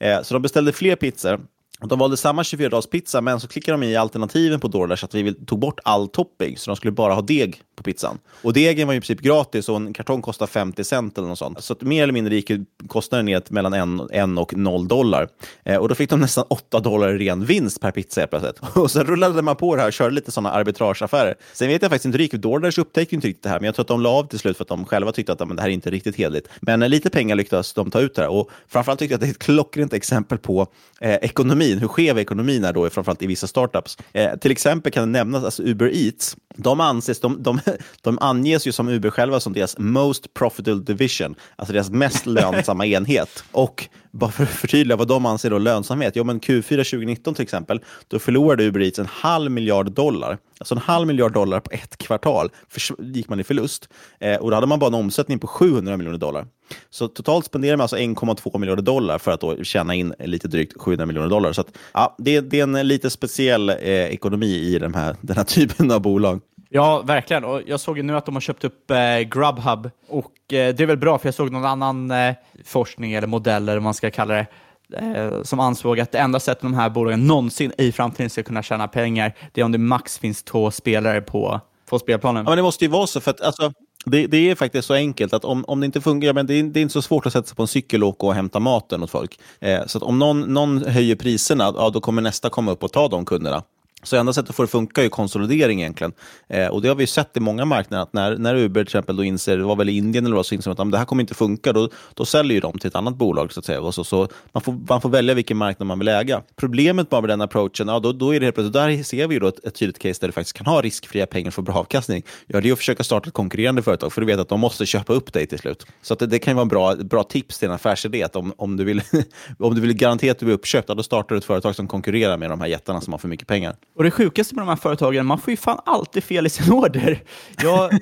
[0.00, 1.40] Eh, så de beställde fler pizzor.
[1.80, 5.58] De valde samma 24-dagspizza, men så klickade de i alternativen på DoorDash att vi tog
[5.58, 8.18] bort all topping, så de skulle bara ha deg på pizzan.
[8.42, 11.38] Och degen var ju i princip gratis och en kartong kostade 50 cent eller något
[11.38, 11.64] sånt.
[11.64, 12.50] Så att mer eller mindre gick
[12.88, 15.28] kostnaden ner till mellan 1 och 0 dollar.
[15.64, 18.58] Eh, och då fick de nästan 8 dollar i ren vinst per pizza helt plötsligt.
[18.76, 21.34] Och så rullade man på det här och körde lite sådana arbitrageaffärer.
[21.52, 23.66] Sen vet jag faktiskt inte hur det gick, DoorDash upptäckte inte riktigt det här, men
[23.66, 25.56] jag tror att de la av till slut för att de själva tyckte att men,
[25.56, 26.48] det här är inte riktigt hederligt.
[26.60, 29.20] Men eh, lite pengar lyckades de ta ut det här och framförallt tyckte jag att
[29.20, 30.66] det är ett klockrent exempel på
[31.00, 31.18] eh,
[31.66, 33.98] ekonomin, hur skev ekonomin är då, framförallt i vissa startups.
[34.12, 36.36] Eh, till exempel kan det nämnas alltså Uber Eats.
[36.56, 37.60] De, anses, de, de,
[38.02, 42.86] de anges ju som Uber själva som deras most profitable division, alltså deras mest lönsamma
[42.86, 43.44] enhet.
[43.52, 47.42] Och bara för att förtydliga vad de anser då lönsamhet, Jo, men Q4 2019 till
[47.42, 50.38] exempel, då förlorade Uber Eats en halv miljard dollar.
[50.58, 53.88] Alltså en halv miljard dollar på ett kvartal för, gick man i förlust.
[54.20, 56.46] Eh, och då hade man bara en omsättning på 700 miljoner dollar.
[56.90, 60.80] Så totalt spenderar man alltså 1,2 miljarder dollar för att då tjäna in lite drygt
[60.80, 61.52] 700 miljoner dollar.
[61.52, 65.36] Så att, ja, det, det är en lite speciell eh, ekonomi i den här, den
[65.36, 66.40] här typen av bolag.
[66.68, 67.44] Ja, verkligen.
[67.44, 70.80] Och jag såg ju nu att de har köpt upp eh, Grubhub och eh, det
[70.80, 73.94] är väl bra för jag såg någon annan eh, forskning eller modell eller vad man
[73.94, 74.46] ska kalla det
[74.92, 78.62] eh, som ansåg att det enda sättet de här bolagen någonsin i framtiden ska kunna
[78.62, 82.44] tjäna pengar det är om det max finns två spelare på, på spelplanen.
[82.44, 83.72] Ja, men det måste ju vara så, för att alltså,
[84.04, 86.62] det, det är faktiskt så enkelt att om, om det inte fungerar, men det är,
[86.62, 88.60] det är inte så svårt att sätta sig på en cykel och åka och hämta
[88.60, 89.38] maten åt folk.
[89.60, 92.92] Eh, så att om någon, någon höjer priserna, ja, då kommer nästa komma upp och
[92.92, 93.62] ta de kunderna.
[94.02, 96.12] Så enda sättet att få det att funka är ju konsolidering egentligen.
[96.48, 99.16] Eh, och det har vi sett i många marknader, att när, när Uber till exempel
[99.16, 101.22] då inser, det var väl i Indien eller vad, så inser att det här kommer
[101.22, 103.52] inte funka, då, då säljer ju de till ett annat bolag.
[103.52, 103.92] så att säga.
[103.92, 106.42] Så, så man, får, man får välja vilken marknad man vill äga.
[106.56, 109.34] Problemet bara med den approachen, ja, då, då är det helt plötsligt, där ser vi
[109.34, 111.74] ju då ett, ett tydligt case där du faktiskt kan ha riskfria pengar för bra
[111.74, 112.22] avkastning.
[112.46, 114.86] Ja, det är att försöka starta ett konkurrerande företag, för du vet att de måste
[114.86, 115.86] köpa upp dig till slut.
[116.02, 118.36] Så att det, det kan ju vara en bra, bra tips till en affärsidé, att
[118.36, 119.02] om, om, du vill,
[119.58, 122.36] om du vill garantera att du blir uppköpt, då startar du ett företag som konkurrerar
[122.36, 123.76] med de här jättarna som har för mycket pengar.
[123.96, 126.72] Och det sjukaste med de här företagen, man får ju fan alltid fel i sin
[126.72, 127.22] order.
[127.62, 127.92] Jag,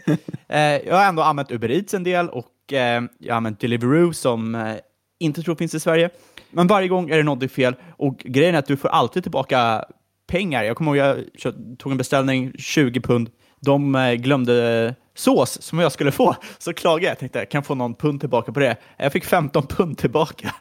[0.49, 4.13] eh, jag har ändå använt Uber Eats en del och eh, jag har använt Deliveroo
[4.13, 4.75] som eh,
[5.19, 6.11] inte tror finns i Sverige.
[6.51, 9.85] Men varje gång är det något fel och grejen är att du får alltid tillbaka
[10.27, 10.65] pengar.
[10.65, 13.31] Jag kommer ihåg jag tog en beställning, 20 pund.
[13.61, 16.37] De eh, glömde sås som jag skulle få.
[16.59, 17.11] Så klagade jag.
[17.11, 18.77] Jag tänkte, jag kan få någon pund tillbaka på det.
[18.97, 20.55] Jag fick 15 pund tillbaka.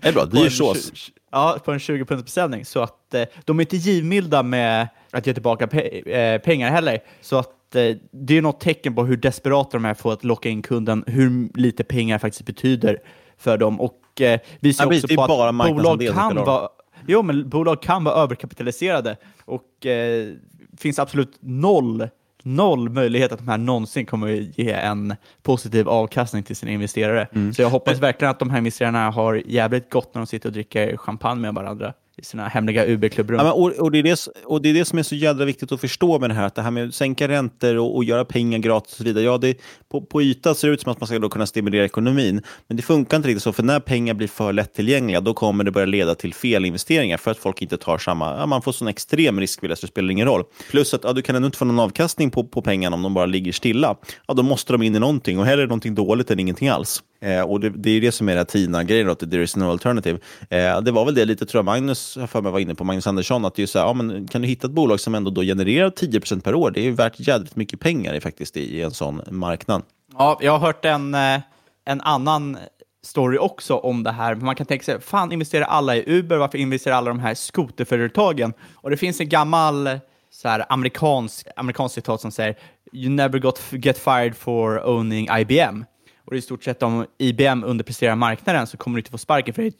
[0.00, 0.92] Det är bra, dyr sås.
[1.36, 2.64] Ja, på en 20 punds beställning.
[2.64, 7.02] Så att eh, de är inte givmilda med att ge tillbaka pe eh, pengar heller.
[7.20, 10.48] Så att eh, det är något tecken på hur desperata de är för att locka
[10.48, 12.98] in kunden, hur lite pengar faktiskt betyder
[13.38, 13.80] för dem.
[13.80, 16.68] Och eh, visar ja, också på att bolag kan, vara,
[17.06, 20.32] jo, men bolag kan vara överkapitaliserade och eh,
[20.76, 22.08] finns absolut noll
[22.46, 27.28] noll möjlighet att de här någonsin kommer ge en positiv avkastning till sina investerare.
[27.32, 27.54] Mm.
[27.54, 30.52] Så jag hoppas verkligen att de här investerarna har jävligt gott när de sitter och
[30.52, 33.40] dricker champagne med varandra i sina hemliga UB-klubbrum.
[33.40, 35.72] Ja, och, och, det är det, och det är det som är så jädra viktigt
[35.72, 38.24] att förstå med det här, att det här med att sänka räntor och, och göra
[38.24, 39.24] pengar gratis och så vidare.
[39.24, 41.84] Ja, det, på, på ytan ser det ut som att man ska då kunna stimulera
[41.84, 45.64] ekonomin, men det funkar inte riktigt så, för när pengar blir för lättillgängliga, då kommer
[45.64, 48.88] det börja leda till felinvesteringar för att folk inte tar samma, ja, man får sån
[48.88, 50.44] extrem riskvilja så det spelar ingen roll.
[50.70, 53.14] Plus att ja, du kan ändå inte få någon avkastning på, på pengarna om de
[53.14, 53.96] bara ligger stilla.
[54.26, 57.02] Ja, då måste de in i någonting och hellre någonting dåligt än ingenting alls.
[57.20, 60.18] Eh, och det, det är det som är den TINA-grejen, att there is no alternative.
[60.50, 63.06] Eh, det var väl det lite, tror jag Magnus för mig var inne på, Magnus
[63.06, 65.30] Andersson, att det är så här, ja, men kan du hitta ett bolag som ändå
[65.30, 66.70] då genererar 10% per år?
[66.70, 69.82] Det är ju värt jädrigt mycket pengar faktiskt i, en sån marknad.
[70.18, 71.40] Ja, jag har hört en, eh,
[71.84, 72.58] en annan
[73.04, 74.34] story också om det här.
[74.34, 76.36] Man kan tänka sig, fan investerar alla i Uber?
[76.36, 78.52] Varför investerar alla de här skoterföretagen?
[78.74, 79.88] Och det finns en gammal
[80.30, 82.56] så här, amerikansk, amerikansk citat som säger
[82.92, 85.84] You never got get fired for owning IBM.
[86.26, 89.18] Och det är i stort sett om IBM underpresterar marknaden så kommer du inte få
[89.18, 89.72] sparken för det är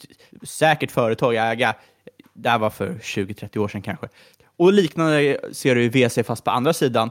[0.43, 1.75] ett säkert företag att äga.
[2.35, 4.09] Det här var för 20-30 år sedan kanske.
[4.57, 7.11] Och liknande ser du i VC fast på andra sidan.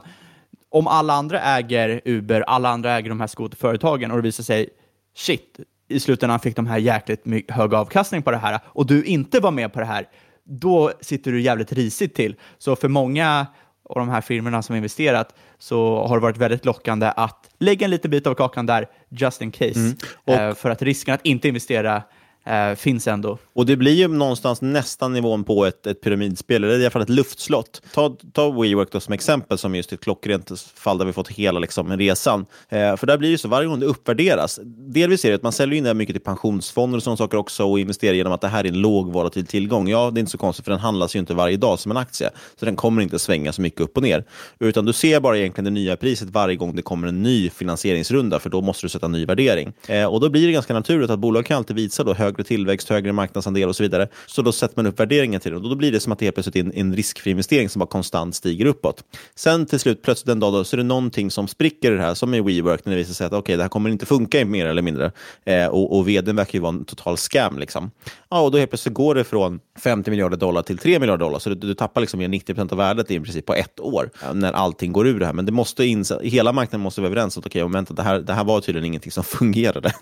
[0.68, 4.68] Om alla andra äger Uber, alla andra äger de här skoterföretagen och det visar sig
[5.16, 9.40] shit, i slutändan fick de här jäkligt hög avkastning på det här och du inte
[9.40, 10.08] var med på det här,
[10.44, 12.36] då sitter du jävligt risigt till.
[12.58, 13.46] Så för många
[13.88, 17.90] och de här firmorna som investerat så har det varit väldigt lockande att lägga en
[17.90, 19.78] liten bit av kakan där just in case.
[19.80, 19.96] Mm.
[20.24, 22.02] Och, eh, för att risken att inte investera
[22.46, 23.38] eh, finns ändå.
[23.52, 27.02] Och det blir ju någonstans nästan nivån på ett, ett pyramidspel, eller i alla fall
[27.02, 27.82] ett luftslott.
[27.94, 31.60] Ta, ta WeWork då som exempel, som just ett klockrent fall där vi fått hela
[31.60, 32.46] liksom, resan.
[32.68, 35.52] Eh, för där blir det så, varje gång det uppvärderas, delvis är det att man
[35.52, 38.40] säljer in det här mycket till pensionsfonder och sådana saker också och investerar genom att
[38.40, 39.88] det här är en låg volatil tillgång.
[39.88, 41.96] Ja, det är inte så konstigt, för den handlas ju inte varje dag som en
[41.96, 42.30] aktie,
[42.60, 44.24] så den kommer inte svänga så mycket upp och ner.
[44.58, 48.38] Utan du ser bara egentligen det nya priset varje gång det kommer en ny finansieringsrunda,
[48.38, 49.72] för då måste du sätta en ny värdering.
[49.88, 52.88] Eh, och då blir det ganska naturligt att bolag kan alltid visa då högre tillväxt,
[52.88, 54.08] högre marknadsandel och så vidare.
[54.26, 56.26] Så då sätter man upp värderingen till det och då blir det som att det
[56.26, 59.04] helt plötsligt är en, en riskfri investering som bara konstant stiger uppåt.
[59.34, 62.02] Sen till slut, plötsligt en dag, då, så är det någonting som spricker i det
[62.02, 64.44] här, som i WeWork, när det visar sig att okay, det här kommer inte funka
[64.44, 65.12] mer eller mindre.
[65.44, 67.58] Eh, och, och vdn verkar ju vara en total scam.
[67.58, 67.90] Liksom.
[68.30, 71.38] Ja, och då helt plötsligt går det från 50 miljarder dollar till 3 miljarder dollar,
[71.38, 74.34] så du, du tappar liksom 90 procent av värdet i princip på ett år, eh,
[74.34, 75.32] när allting går ur det här.
[75.32, 75.84] Men det måste
[76.22, 78.86] hela marknaden måste vara överens om att okay, vänta, det, här, det här var tydligen
[78.86, 79.92] ingenting som fungerade.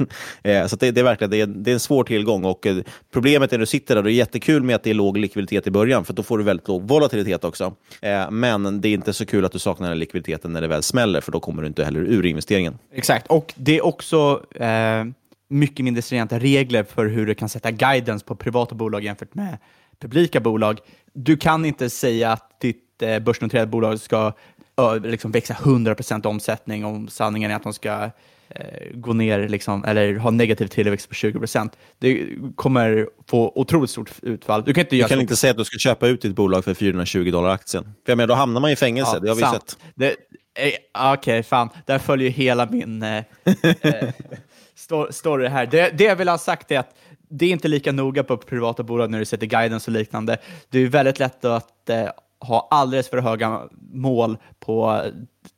[0.42, 2.66] eh, så det, det, är verkligen det är, det är en svår till tillgång och
[2.66, 2.76] eh,
[3.12, 5.66] problemet är när du sitter där, det är jättekul med att det är låg likviditet
[5.66, 7.74] i början, för då får du väldigt låg volatilitet också.
[8.02, 10.82] Eh, men det är inte så kul att du saknar den likviditeten när det väl
[10.82, 12.78] smäller, för då kommer du inte heller ur investeringen.
[12.92, 15.04] Exakt, och det är också eh,
[15.48, 19.58] mycket mindre stringenta regler för hur du kan sätta guidance på privata bolag jämfört med
[20.00, 20.80] publika bolag.
[21.12, 24.32] Du kan inte säga att ditt eh, börsnoterade bolag ska
[25.02, 28.10] liksom växa 100% omsättning om sanningen är att de ska
[28.94, 34.62] gå ner liksom, eller ha negativ tillväxt på 20% Det kommer få otroligt stort utfall.
[34.66, 36.74] Du kan inte, du kan inte säga att du ska köpa ut ditt bolag för
[36.74, 37.84] 420 dollar aktien.
[37.84, 39.78] För jag menar, då hamnar man i fängelse, ja, det har vi sant.
[39.96, 40.18] sett.
[40.56, 41.68] Eh, Okej, okay, fan.
[41.86, 43.24] Där följer hela min eh,
[43.82, 44.10] eh
[45.10, 45.66] story här.
[45.66, 46.94] Det, det jag vill ha sagt är att
[47.30, 50.38] det är inte lika noga på privata bolag när du sätter guidance och liknande.
[50.70, 52.08] Det är väldigt lätt att eh,
[52.44, 55.02] ha alldeles för höga mål på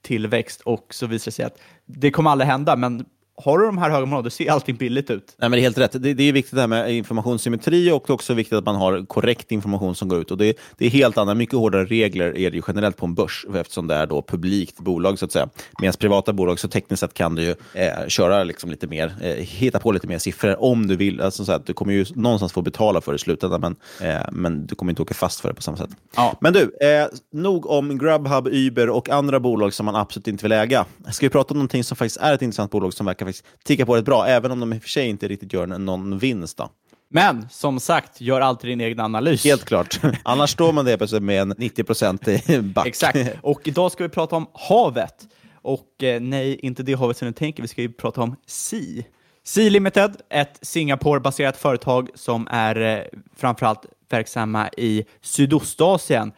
[0.02, 3.04] tillväxt och så visar det sig att det kommer aldrig hända, men
[3.36, 5.36] har du de här höga målen, då ser allting billigt ut.
[5.38, 6.02] Nej, men det är helt rätt.
[6.02, 8.76] Det, det är viktigt det här med informationssymmetri och det är också viktigt att man
[8.76, 10.30] har korrekt information som går ut.
[10.30, 13.14] Och det, det är helt andra, mycket hårdare regler är det ju generellt på en
[13.14, 15.48] börs eftersom det är då publikt bolag så att säga.
[15.80, 19.30] Medan privata bolag så tekniskt sett kan du ju eh, köra liksom lite mer, eh,
[19.30, 21.20] hitta på lite mer siffror om du vill.
[21.20, 23.76] Alltså så att du kommer ju någonstans få betala för det i slutändan, men,
[24.10, 25.90] eh, men du kommer inte åka fast för det på samma sätt.
[26.16, 26.36] Ja.
[26.40, 30.52] Men du, eh, nog om Grubhub, Uber och andra bolag som man absolut inte vill
[30.52, 30.84] äga.
[31.10, 33.86] Ska vi prata om någonting som faktiskt är ett intressant bolag som verkar faktiskt ticka
[33.86, 36.56] på rätt bra, även om de i och för sig inte riktigt gör någon vinst.
[36.56, 36.70] Då.
[37.08, 39.44] Men som sagt, gör alltid din egen analys.
[39.44, 40.00] Helt klart.
[40.22, 42.22] Annars står man där plötsligt med en 90 procent
[42.62, 42.86] back.
[42.86, 43.18] Exakt.
[43.42, 45.14] Och idag ska vi prata om havet.
[45.54, 47.62] Och eh, nej, inte det havet som ni tänker.
[47.62, 49.02] Vi ska ju prata om Sea.
[49.44, 53.02] Sea Limited, ett Singapore-baserat företag som är eh,
[53.36, 56.32] framförallt verksamma i Sydostasien.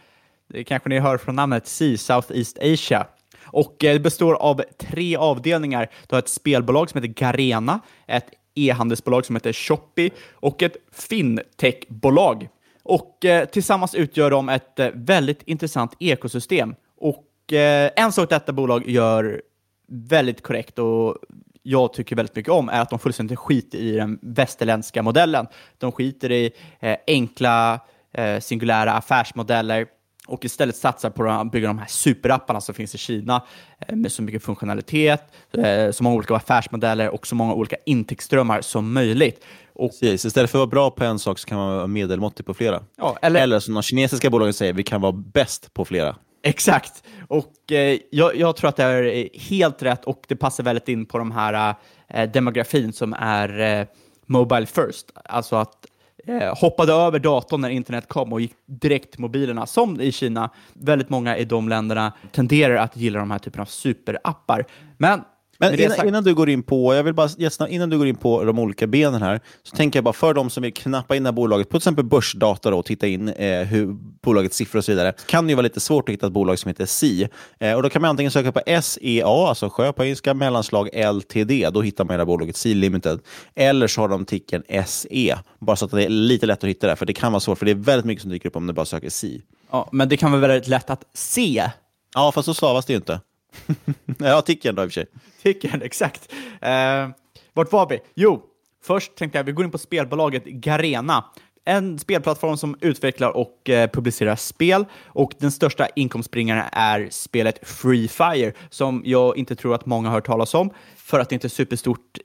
[0.49, 3.07] Det kanske ni hör från namnet Sea, Southeast Asia.
[3.53, 5.91] Och eh, det består av tre avdelningar.
[6.07, 12.49] Du har ett spelbolag som heter Garena, ett e-handelsbolag som heter Shopee och ett fintechbolag.
[12.83, 16.75] Och eh, tillsammans utgör de ett eh, väldigt intressant ekosystem.
[17.01, 19.43] Och eh, en sak detta bolag gör
[19.89, 21.17] väldigt korrekt och
[21.63, 25.47] jag tycker väldigt mycket om är att de fullständigt skiter i den västerländska modellen.
[25.79, 27.81] De skiter i eh, enkla
[28.13, 29.87] eh, singulära affärsmodeller
[30.29, 33.43] och istället satsar på att bygga de här superapparna som finns i Kina
[33.87, 38.61] eh, med så mycket funktionalitet, eh, så många olika affärsmodeller och så många olika intäktsströmmar
[38.61, 39.45] som möjligt.
[39.73, 40.25] Och, Precis.
[40.25, 42.83] Istället för att vara bra på en sak så kan man vara medelmåttig på flera.
[42.97, 46.17] Ja, eller, eller som de kinesiska bolagen säger, vi kan vara bäst på flera.
[46.43, 47.05] Exakt.
[47.29, 51.07] Och eh, jag, jag, tror att det är helt rätt och det passar väldigt in
[51.07, 51.75] på de här
[52.09, 53.87] eh, demografin som är eh,
[54.27, 55.11] Mobile first.
[55.25, 55.87] Alltså att
[56.29, 60.51] Eh, hoppade över datorn när internet kom och gick direkt till mobilerna, som i Kina.
[60.73, 64.65] Väldigt många i de länderna tenderar att gilla de här typerna av superappar.
[64.99, 65.21] Men
[65.61, 67.29] men innan, innan, du går in på, jag vill bara
[67.69, 70.51] innan du går in på de olika benen här, så tänker jag bara för de
[70.51, 73.29] som vill knappa in det här bolaget på till exempel börsdata då, och titta in
[73.29, 76.27] eh, hur bolagets siffror och så vidare, kan det ju vara lite svårt att hitta
[76.27, 77.29] ett bolag som heter SI.
[77.61, 81.71] Eh, och då kan man antingen söka på SEA, alltså sjö på engelska, mellanslag LTD,
[81.73, 83.21] då hittar man här bolaget SI Limited.
[83.55, 86.87] Eller så har de ticken SE, bara så att det är lite lätt att hitta
[86.87, 88.67] det, för det kan vara svårt, för det är väldigt mycket som dyker upp om
[88.67, 89.43] du bara söker SI.
[89.71, 91.71] Ja, men det kan vara väldigt lätt att se.
[92.15, 93.21] Ja, fast så stavas det ju inte.
[94.19, 95.07] ja, ticken då i och för sig.
[95.43, 96.33] Ticken, exakt.
[96.61, 97.09] Eh,
[97.53, 98.01] vart var vi?
[98.15, 98.43] Jo,
[98.83, 101.25] först tänkte jag vi går in på spelbolaget Garena.
[101.65, 108.09] En spelplattform som utvecklar och eh, publicerar spel och den största inkomstbringaren är spelet Free
[108.09, 111.47] Fire som jag inte tror att många har hört talas om för att det inte
[111.47, 112.19] är superstort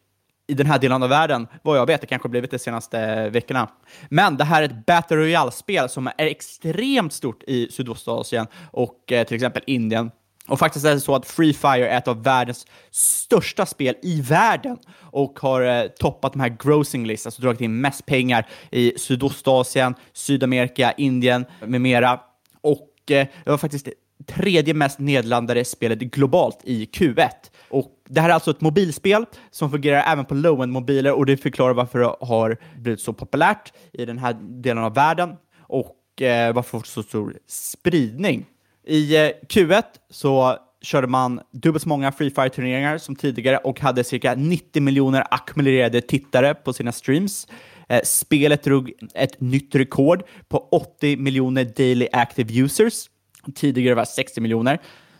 [0.47, 3.29] i den här delen av världen, vad jag vet, det kanske har blivit de senaste
[3.29, 3.69] veckorna.
[4.09, 9.27] Men det här är ett Battle Royale-spel som är extremt stort i Sydostasien och eh,
[9.27, 10.11] till exempel Indien
[10.47, 14.21] och faktiskt är det så att Free Fire är ett av världens största spel i
[14.21, 18.93] världen och har eh, toppat de här grossing lists, alltså dragit in mest pengar i
[18.97, 22.19] Sydostasien, Sydamerika, Indien med mera.
[22.61, 23.93] Och eh, det var faktiskt det
[24.25, 27.29] tredje mest nedlandade spelet globalt i Q1.
[27.69, 31.73] Och det här är alltså ett mobilspel som fungerar även på low-end-mobiler och det förklarar
[31.73, 36.71] varför det har blivit så populärt i den här delen av världen och eh, varför
[36.71, 38.45] det har fått så stor spridning.
[38.85, 44.03] I eh, Q1 så körde man dubbelt så många Free Fire-turneringar som tidigare och hade
[44.03, 47.47] cirka 90 miljoner ackumulerade tittare på sina streams.
[47.89, 53.09] Eh, spelet drog ett nytt rekord på 80 miljoner daily active users.
[53.55, 54.79] Tidigare var det 60 miljoner.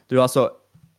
[0.10, 0.52] Det var alltså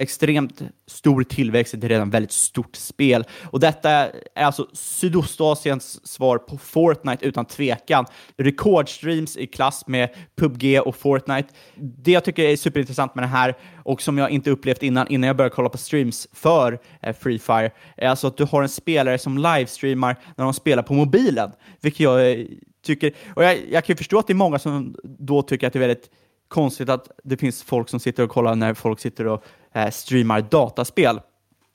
[0.04, 3.24] extremt stor tillväxt i ett redan väldigt stort spel.
[3.44, 8.06] Och detta är alltså Sydostasiens svar på Fortnite utan tvekan.
[8.36, 11.48] Rekordstreams i klass med PubG och Fortnite.
[11.76, 15.26] Det jag tycker är superintressant med det här och som jag inte upplevt innan, innan
[15.26, 18.68] jag började kolla på streams för eh, Free Fire, är alltså att du har en
[18.68, 22.46] spelare som livestreamar när de spelar på mobilen, vilket jag eh,
[22.84, 25.72] tycker, och jag, jag kan ju förstå att det är många som då tycker att
[25.72, 26.10] det är väldigt
[26.48, 30.40] konstigt att det finns folk som sitter och kollar när folk sitter och Eh, streamar
[30.40, 31.20] dataspel.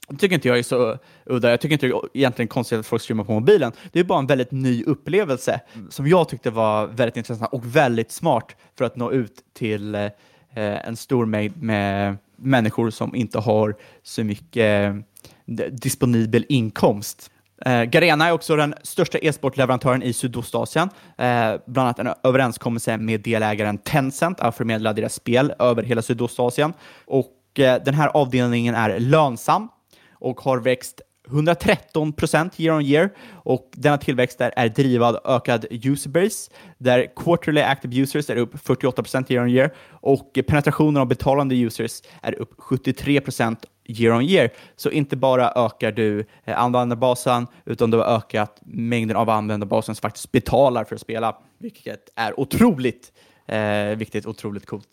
[0.09, 1.49] Det tycker inte jag är så udda.
[1.49, 3.71] Jag tycker inte det är egentligen konstigt att folk streamar på mobilen.
[3.91, 8.11] Det är bara en väldigt ny upplevelse som jag tyckte var väldigt intressant och väldigt
[8.11, 10.09] smart för att nå ut till eh,
[10.55, 14.95] en stor mängd med människor som inte har så mycket
[15.45, 17.31] eh, disponibel inkomst.
[17.65, 20.89] Eh, Garena är också den största e-sportleverantören i Sydostasien.
[21.17, 26.73] Eh, bland annat en överenskommelse med delägaren Tencent att förmedla deras spel över hela Sydostasien.
[27.05, 29.69] Och Eh, den här avdelningen är lönsam
[30.13, 35.35] och har växt 113 procent year on year och denna tillväxt är, är drivad av
[35.35, 41.01] ökad userbase där quarterly active users är upp 48 procent year on year och penetrationen
[41.01, 44.49] av betalande users är upp 73 procent year on year.
[44.75, 50.01] Så inte bara ökar du eh, användarbasen, utan du har ökat mängden av användarbasen som
[50.01, 53.11] faktiskt betalar för att spela, vilket är otroligt
[53.47, 54.87] eh, viktigt, otroligt coolt.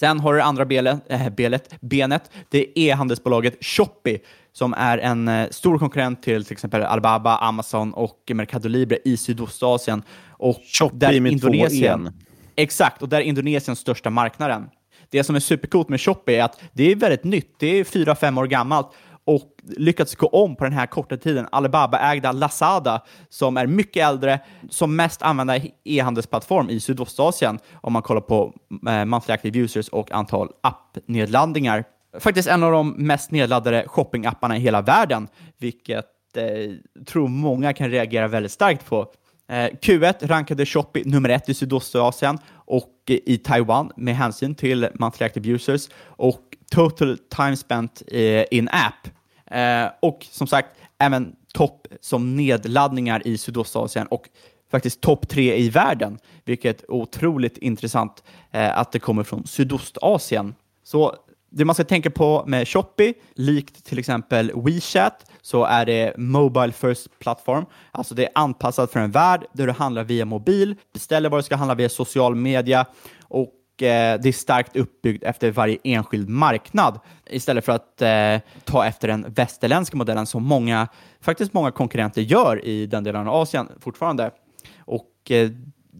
[0.00, 4.18] Sen har du det andra belet, äh, belet, benet, det är e-handelsbolaget Shopee
[4.52, 9.16] som är en eh, stor konkurrent till till exempel Alibaba, Amazon och Mercado Libre i
[9.16, 10.02] Sydostasien.
[10.30, 12.12] Och Shopee med två en.
[12.56, 14.68] Exakt, och där är Indonesiens största marknaden.
[15.10, 17.54] Det som är supercoolt med Shopee är att det är väldigt nytt.
[17.58, 18.88] Det är fyra, fem år gammalt
[19.28, 19.42] och
[19.76, 21.46] lyckats gå om på den här korta tiden.
[21.52, 28.20] Alibaba-ägda Lazada, som är mycket äldre, som mest använda e-handelsplattform i Sydostasien om man kollar
[28.20, 28.54] på
[28.88, 31.84] eh, monthly active users och antal appnedladdningar.
[32.20, 36.06] Faktiskt en av de mest nedladdade shoppingapparna i hela världen, vilket
[36.36, 36.44] eh,
[37.04, 39.12] tror många kan reagera väldigt starkt på.
[39.48, 44.88] Eh, Q1 rankade Shopee nummer ett i Sydostasien och eh, i Taiwan med hänsyn till
[44.94, 49.17] monthly active users och total time spent eh, in app.
[49.50, 50.68] Eh, och som sagt,
[50.98, 54.28] även topp som nedladdningar i Sydostasien och
[54.70, 60.54] faktiskt topp tre i världen, vilket är otroligt intressant eh, att det kommer från Sydostasien.
[60.84, 61.16] Så
[61.50, 66.72] det man ska tänka på med Shopee, likt till exempel WeChat, så är det Mobile
[66.72, 71.28] First Platform, Alltså det är anpassat för en värld där du handlar via mobil, beställer
[71.28, 72.86] vad du ska handla via social media
[73.22, 77.00] och eh, det är starkt uppbyggt efter varje enskild marknad
[77.30, 80.88] istället för att eh, ta efter den västerländska modellen som många,
[81.20, 84.30] faktiskt många konkurrenter gör i den delen av Asien fortfarande.
[84.78, 85.50] Och eh,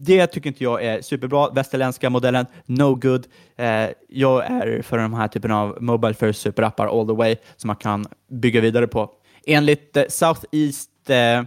[0.01, 1.49] det tycker inte jag är superbra.
[1.49, 3.27] Västerländska modellen, no good.
[3.57, 7.67] Eh, jag är för den här typen av Mobile First superappar all the way som
[7.67, 9.09] man kan bygga vidare på.
[9.45, 11.39] Enligt eh, Southeast eh,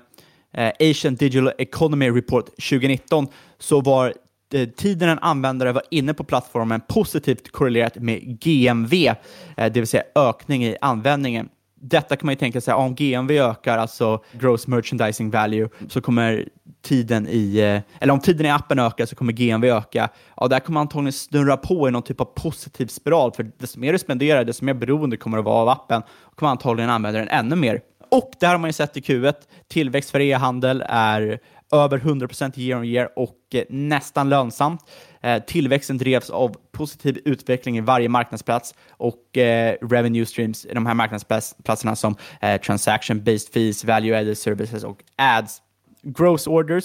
[0.52, 3.26] eh, Asian Digital Economy Report 2019
[3.58, 4.14] så var
[4.54, 9.14] Eh, tiden en användare var inne på plattformen positivt korrelerat med GMV, eh,
[9.56, 11.48] det vill säga ökning i användningen
[11.82, 16.48] detta kan man ju tänka sig, om GMV ökar, alltså gross merchandising value, så kommer
[16.82, 20.08] tiden i, eh, eller om tiden i appen ökar så kommer GMV öka.
[20.36, 23.78] Ja, där kommer man antagligen snurra på i någon typ av positiv spiral, för desto
[23.78, 27.18] mer du spenderar, desto mer beroende kommer du vara av appen och kommer antagligen använda
[27.18, 27.80] den ännu mer.
[28.10, 29.34] Och det här har man ju sett i Q1,
[29.68, 31.38] tillväxt för e-handel är
[31.72, 34.80] över 100% year on year och eh, nästan lönsamt.
[35.20, 40.86] Eh, tillväxten drevs av positiv utveckling i varje marknadsplats och eh, revenue streams i de
[40.86, 45.62] här marknadsplatserna som transaction-based fees, value-added services och ads.
[46.02, 46.84] Gross orders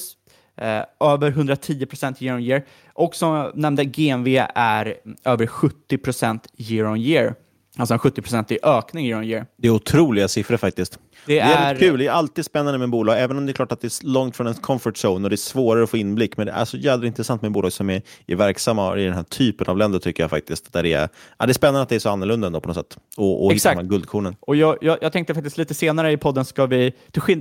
[0.99, 6.97] över 110% year on year och som jag nämnde, GMV är över 70% year on
[6.97, 7.35] year.
[7.77, 9.45] Alltså en 70% ökning year on year.
[9.57, 10.99] Det är otroliga siffror faktiskt.
[11.25, 11.99] Det, det är, är kul.
[11.99, 14.35] Det är alltid spännande med bolag, även om det är klart att det är långt
[14.35, 16.37] från en comfort zone och det är svårare att få inblick.
[16.37, 19.23] Men det är så jävla intressant med bolag som är, är verksamma i den här
[19.23, 20.73] typen av länder, tycker jag faktiskt.
[20.73, 22.77] Där det, är, ja, det är spännande att det är så annorlunda ändå på något
[22.77, 22.97] sätt.
[23.17, 23.73] Och, och Exakt.
[23.73, 24.35] hitta de här guldkornen.
[24.39, 26.93] Och jag, jag, jag, tänkte faktiskt lite senare i podden ska vi,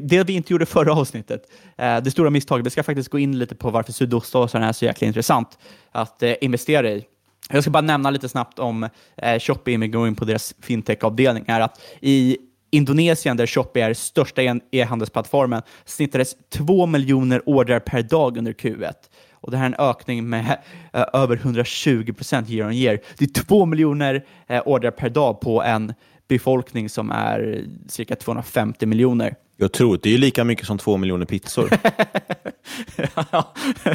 [0.03, 1.43] det vi inte gjorde förra avsnittet,
[1.79, 4.85] eh, det stora misstaget, vi ska faktiskt gå in lite på varför Sydostasien är så
[4.85, 5.59] jäkla intressant
[5.93, 7.05] att eh, investera i.
[7.51, 11.45] Jag ska bara nämna lite snabbt om eh, Shopee, med går in på deras fintech-avdelning,
[11.47, 12.37] är att i
[12.71, 18.93] Indonesien, där Shopee är största e-handelsplattformen, snittades 2 miljoner ordrar per dag under Q1.
[19.33, 20.59] Och det här är en ökning med
[20.93, 23.01] eh, över 120 procent year on year.
[23.19, 25.95] Det är 2 miljoner eh, ordrar per dag på en
[26.29, 29.35] befolkning som är cirka 250 miljoner.
[29.57, 31.69] Jag tror det är lika mycket som 2 miljoner pizzor.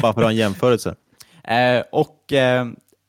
[0.00, 0.94] för att ha en jämförelse.
[1.44, 2.66] Eh, och eh,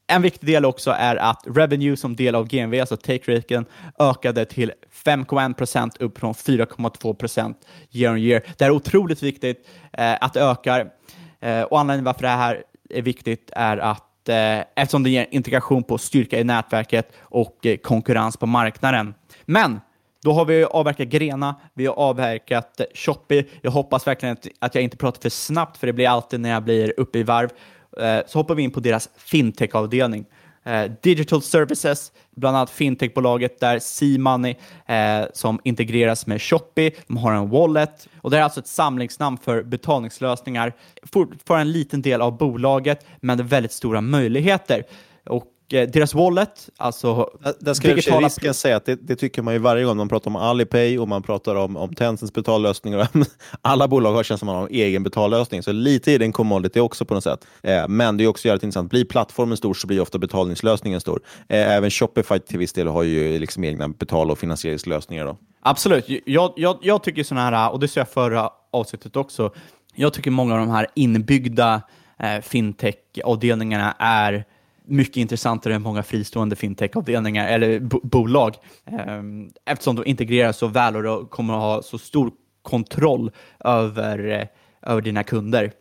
[0.08, 3.66] en viktig del också är att revenue som del av GMV, alltså take-raten,
[4.00, 4.72] ökade till
[5.06, 7.58] 5,1 procent upp från 4,2 procent
[7.92, 8.44] year on year.
[8.58, 10.92] Det är otroligt viktigt eh, att det ökar
[11.40, 15.84] eh, och anledningen varför det här är viktigt är att eh, eftersom det ger integration
[15.84, 19.14] på styrka i nätverket och eh, konkurrens på marknaden.
[19.46, 19.80] Men
[20.24, 23.46] då har vi avverkat Grena, vi har avverkat Shopee.
[23.62, 26.64] Jag hoppas verkligen att jag inte pratar för snabbt, för det blir alltid när jag
[26.64, 27.50] blir uppe i varv.
[27.98, 30.26] Eh, så hoppar vi in på deras fintech-avdelning.
[30.66, 36.92] Eh, digital Services, bland annat fintechbolaget där C-Money eh, som integreras med Shopee.
[37.08, 40.74] De har en wallet och det är alltså ett samlingsnamn för betalningslösningar
[41.04, 44.84] Fortfarande en liten del av bolaget, men väldigt stora möjligheter.
[45.26, 48.22] Och deras wallet, alltså Där ska digitala...
[48.22, 51.00] Jag ska säga att det, det, tycker man ju varje gång man pratar om Alipay
[51.00, 53.08] och man pratar om, om Tencents betallösningar.
[53.62, 56.32] Alla bolag har känns som att man har en egen betallösning, så lite i den
[56.32, 57.48] commodity också på något sätt.
[57.64, 58.90] Eh, men det är också jävligt intressant.
[58.90, 61.22] Blir plattformen stor så blir ofta betalningslösningen stor.
[61.48, 65.26] Eh, även Shopify till viss del har ju liksom egna betal och finansieringslösningar.
[65.26, 65.38] Då.
[65.62, 66.06] Absolut.
[66.26, 69.54] Jag, jag, jag tycker sådana här, och det sa jag förra avsnittet också,
[69.96, 71.82] jag tycker många av de här inbyggda
[72.20, 74.46] eh, fintech-avdelningarna är
[74.86, 78.56] mycket intressantare än många fristående fintech-avdelningar eller bo bolag
[78.86, 82.32] ehm, eftersom de integrerar så väl och kommer att ha så stor
[82.62, 84.48] kontroll över, eh,
[84.92, 85.72] över dina kunder.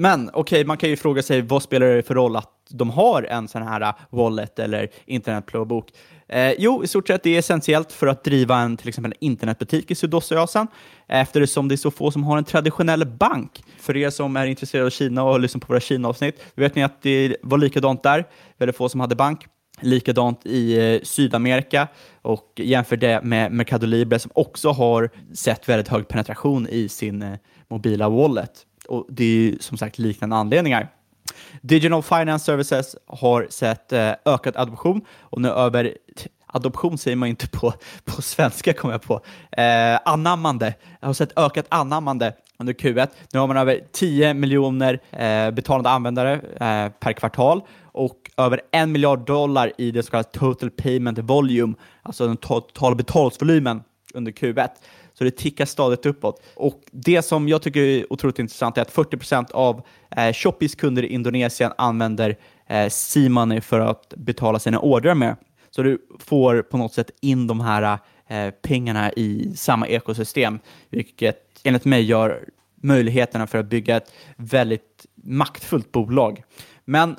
[0.00, 2.90] Men okej, okay, man kan ju fråga sig vad spelar det för roll att de
[2.90, 5.90] har en sån här äh, wallet eller internetplånbok?
[6.28, 9.24] Eh, jo, i stort sett det är essentiellt för att driva en till exempel en
[9.24, 10.66] internetbutik i Sydostasien
[11.06, 13.62] eftersom det är så få som har en traditionell bank.
[13.80, 17.02] För er som är intresserade av Kina och lyssnar på våra Kina-avsnitt, vet ni att
[17.02, 18.24] det var likadant där.
[18.58, 19.46] Väldigt få som hade bank.
[19.80, 21.88] Likadant i eh, Sydamerika
[22.22, 27.22] och jämför det med Mercado Libre som också har sett väldigt hög penetration i sin
[27.22, 27.38] eh,
[27.68, 28.64] mobila wallet.
[28.88, 30.88] Och det är ju som sagt liknande anledningar.
[31.60, 35.94] Digital Finance Services har sett eh, ökad adoption och nu över
[36.46, 37.72] adoption säger man inte på,
[38.04, 39.20] på svenska kommer jag på,
[39.62, 40.74] eh, anammande.
[41.00, 43.08] Jag har sett ökat anammande under Q1.
[43.32, 48.88] Nu har man över 10 miljoner eh, betalande användare eh, per kvartal och över 1
[48.88, 53.82] miljard dollar i det så kallade total payment volume, alltså den totala betalsvolymen
[54.14, 54.68] under Q1.
[55.18, 56.42] Så det tickar stadigt uppåt.
[56.54, 59.82] Och det som jag tycker är otroligt intressant är att 40% av
[60.16, 65.36] eh, Shopees kunder i Indonesien använder eh, C-money för att betala sina ordrar med.
[65.70, 67.98] Så du får på något sätt in de här
[68.28, 70.58] eh, pengarna i samma ekosystem,
[70.90, 72.44] vilket enligt mig gör
[72.82, 76.42] möjligheterna för att bygga ett väldigt maktfullt bolag.
[76.84, 77.16] Men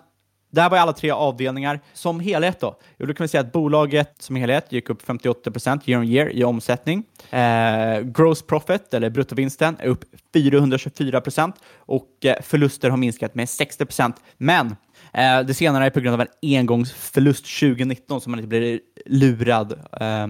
[0.52, 1.80] det här var alla tre avdelningar.
[1.94, 2.76] Som helhet då?
[2.98, 5.52] Jo, då kan vi säga att bolaget som helhet gick upp 58
[5.86, 7.04] year on year i omsättning.
[7.30, 14.14] Eh, gross profit, eller bruttovinsten, är upp 424% och eh, förluster har minskat med 60%
[14.38, 14.76] Men
[15.14, 19.72] eh, det senare är på grund av en engångsförlust 2019 som man inte blir lurad.
[20.02, 20.28] Eh,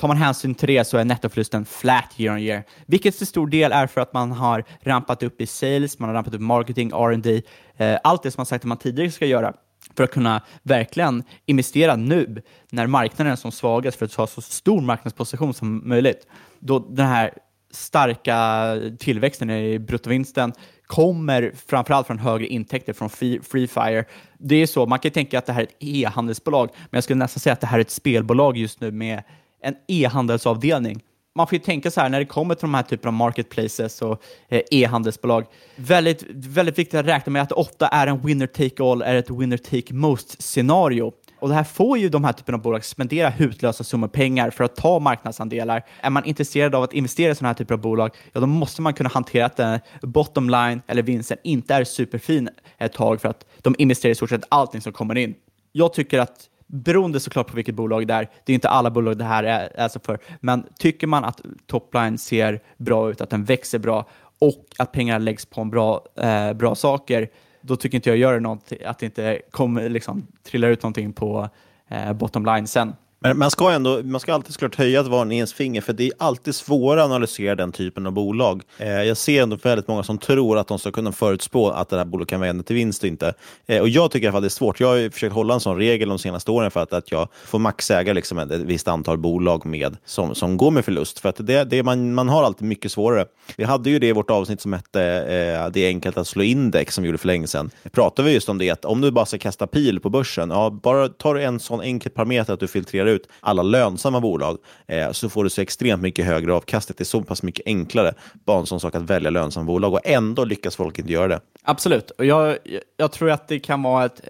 [0.00, 3.46] tar man hänsyn till det så är nettoförlusten flat year on year, vilket till stor
[3.46, 6.90] del är för att man har rampat upp i sales, man har rampat upp marketing,
[6.94, 7.42] R&D,
[7.76, 9.54] eh, allt det som man sagt att man tidigare ska göra
[9.96, 14.40] för att kunna verkligen investera nu när marknaden är som svagast för att ha så
[14.40, 16.26] stor marknadsposition som möjligt.
[16.58, 17.34] Då den här
[17.70, 20.52] starka tillväxten i bruttovinsten
[20.86, 23.10] kommer framförallt från högre intäkter från
[23.42, 24.04] Free Fire.
[24.38, 27.18] Det är så, man kan tänka att det här är ett e-handelsbolag, men jag skulle
[27.18, 29.22] nästan säga att det här är ett spelbolag just nu med
[29.62, 31.02] en e-handelsavdelning.
[31.34, 34.02] Man får ju tänka så här när det kommer till de här typerna av marketplaces
[34.02, 35.46] och eh, e-handelsbolag.
[35.76, 39.14] Väldigt, väldigt viktigt att räkna med att det ofta är en winner take all, är
[39.14, 41.12] ett winner take most scenario.
[41.40, 44.64] Och det här får ju de här typerna av bolag spendera hutlösa summor pengar för
[44.64, 45.86] att ta marknadsandelar.
[46.00, 48.82] Är man intresserad av att investera i sådana här typer av bolag, ja då måste
[48.82, 52.48] man kunna hantera att den bottom line eller vinsten inte är superfin
[52.78, 55.34] ett tag för att de investerar i stort sett allting som kommer in.
[55.72, 59.18] Jag tycker att beroende såklart på vilket bolag det är, det är inte alla bolag
[59.18, 63.30] det här är, är så för, men tycker man att topline ser bra ut, att
[63.30, 64.08] den växer bra
[64.38, 67.28] och att pengarna läggs på en bra, eh, bra saker,
[67.60, 71.48] då tycker inte jag gör något, att det inte kommer, liksom, trillar ut någonting på
[71.88, 72.92] eh, bottom line sen.
[73.22, 76.12] Men man ska, ändå, man ska alltid såklart höja ett varningens finger, för det är
[76.18, 78.62] alltid svårare att analysera den typen av bolag.
[78.78, 81.96] Eh, jag ser ändå väldigt många som tror att de ska kunna förutspå att det
[81.96, 83.34] här bolaget kan vända till vinst och inte.
[83.66, 84.80] Eh, och jag tycker att det är svårt.
[84.80, 87.58] Jag har försökt hålla en sån regel de senaste åren för att, att jag får
[87.58, 91.18] maxäga liksom ett, ett visst antal bolag med, som, som går med förlust.
[91.18, 93.26] För att det, det, man, man har alltid mycket svårare.
[93.56, 96.42] Vi hade ju det i vårt avsnitt som hette eh, Det är enkelt att slå
[96.42, 97.70] index, som vi gjorde för länge sedan.
[97.92, 100.70] Pratade vi just om det, att om du bara ska kasta pil på börsen, ja,
[100.82, 105.12] bara tar du en sån enkel parameter att du filtrerar ut alla lönsamma bolag eh,
[105.12, 106.94] så får du så extremt mycket högre avkastning.
[106.98, 108.14] Det är så pass mycket enklare,
[108.46, 111.40] bara en sån sak att välja lönsamma bolag och ändå lyckas folk inte göra det.
[111.62, 112.56] Absolut, och jag,
[112.96, 114.20] jag tror att det kan vara ett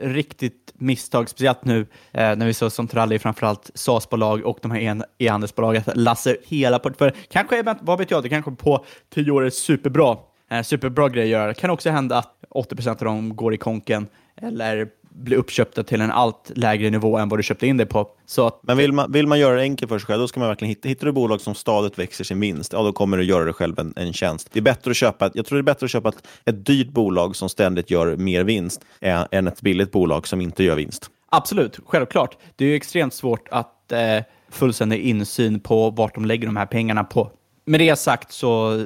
[0.00, 1.80] riktigt misstag, speciellt nu
[2.12, 7.16] eh, när vi såg som Tralli, framförallt SAS-bolag och de här e-handelsbolagen, Lasse, hela portföljen.
[7.30, 8.84] Kanske, vad vet jag, det kanske på
[9.14, 10.16] tio år är superbra,
[10.50, 11.46] eh, superbra grejer att göra.
[11.46, 14.06] Det kan också hända att 80% av dem går i konken
[14.36, 18.08] eller bli uppköpta till en allt lägre nivå än vad du köpte in det på.
[18.26, 20.40] Så att, Men vill man, vill man göra det enkelt för sig själv, då ska
[20.40, 23.24] man verkligen hitta, hittar du bolag som stadigt växer sin vinst, ja då kommer du
[23.24, 24.48] göra dig själv en, en tjänst.
[24.52, 26.88] Det är bättre att köpa, jag tror det är bättre att köpa ett, ett dyrt
[26.88, 31.10] bolag som ständigt gör mer vinst än ett billigt bolag som inte gör vinst.
[31.28, 32.36] Absolut, självklart.
[32.56, 36.66] Det är ju extremt svårt att eh, fullständig insyn på vart de lägger de här
[36.66, 37.30] pengarna på.
[37.64, 38.84] Med det sagt så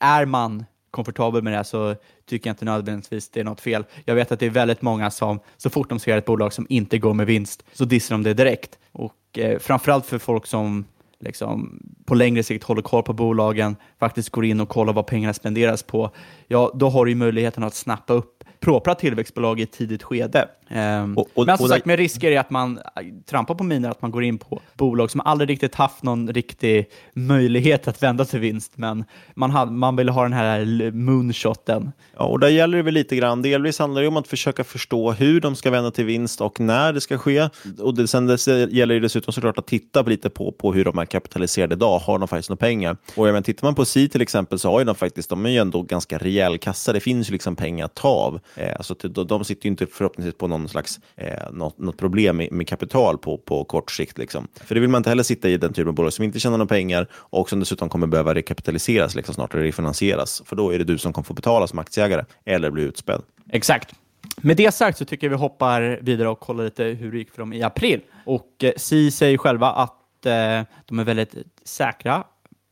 [0.00, 1.94] är man komfortabel med det så
[2.26, 3.84] tycker jag inte nödvändigtvis det är något fel.
[4.04, 6.66] Jag vet att det är väldigt många som så fort de ser ett bolag som
[6.68, 8.78] inte går med vinst så dissar de det direkt.
[8.92, 10.84] Och eh, framförallt för folk som
[11.20, 15.34] liksom, på längre sikt håller koll på bolagen, faktiskt går in och kollar vad pengarna
[15.34, 16.10] spenderas på,
[16.48, 20.48] ja, då har du ju möjligheten att snappa upp propra tillväxtbolag i ett tidigt skede.
[20.70, 22.82] Um, Och- och- men som och sagt, med risker är att man äh,
[23.30, 26.86] trampar på miner, att man går in på bolag som aldrig riktigt haft någon riktig
[27.12, 31.92] möjlighet att vända till vinst, men man, hade, man vill ha den här moonshoten.
[32.16, 33.42] Ja, och där gäller det väl lite grann.
[33.42, 36.92] Delvis handlar det om att försöka förstå hur de ska vända till vinst och när
[36.92, 37.48] det ska ske.
[37.78, 40.98] Och det, sen dess gäller det dessutom såklart att titta lite på, på hur de
[40.98, 41.98] är kapitaliserade idag.
[41.98, 42.96] Har de faktiskt några pengar?
[43.16, 45.50] Och menar, tittar man på Si till exempel så har ju de faktiskt, de är
[45.50, 46.92] ju ändå ganska rejäl kassa.
[46.92, 48.40] Det finns ju liksom pengar att ta av.
[48.54, 51.96] Eh, alltså, typ, de, de sitter ju inte förhoppningsvis på någon slags, eh, något, något
[51.96, 54.18] problem med, med kapital på, på kort sikt.
[54.18, 54.48] Liksom.
[54.64, 56.58] För det vill man inte heller sitta i den typen av bolag som inte tjänar
[56.58, 60.42] några pengar och som dessutom kommer behöva rekapitaliseras liksom, snart, eller refinansieras.
[60.44, 63.22] För då är det du som kommer få betala som aktieägare eller bli utspädd.
[63.50, 63.94] Exakt.
[64.36, 67.30] Med det sagt så tycker jag vi hoppar vidare och kollar lite hur det gick
[67.30, 68.00] för dem i april.
[68.26, 71.34] Och eh, Si säger själva att eh, de är väldigt
[71.64, 72.24] säkra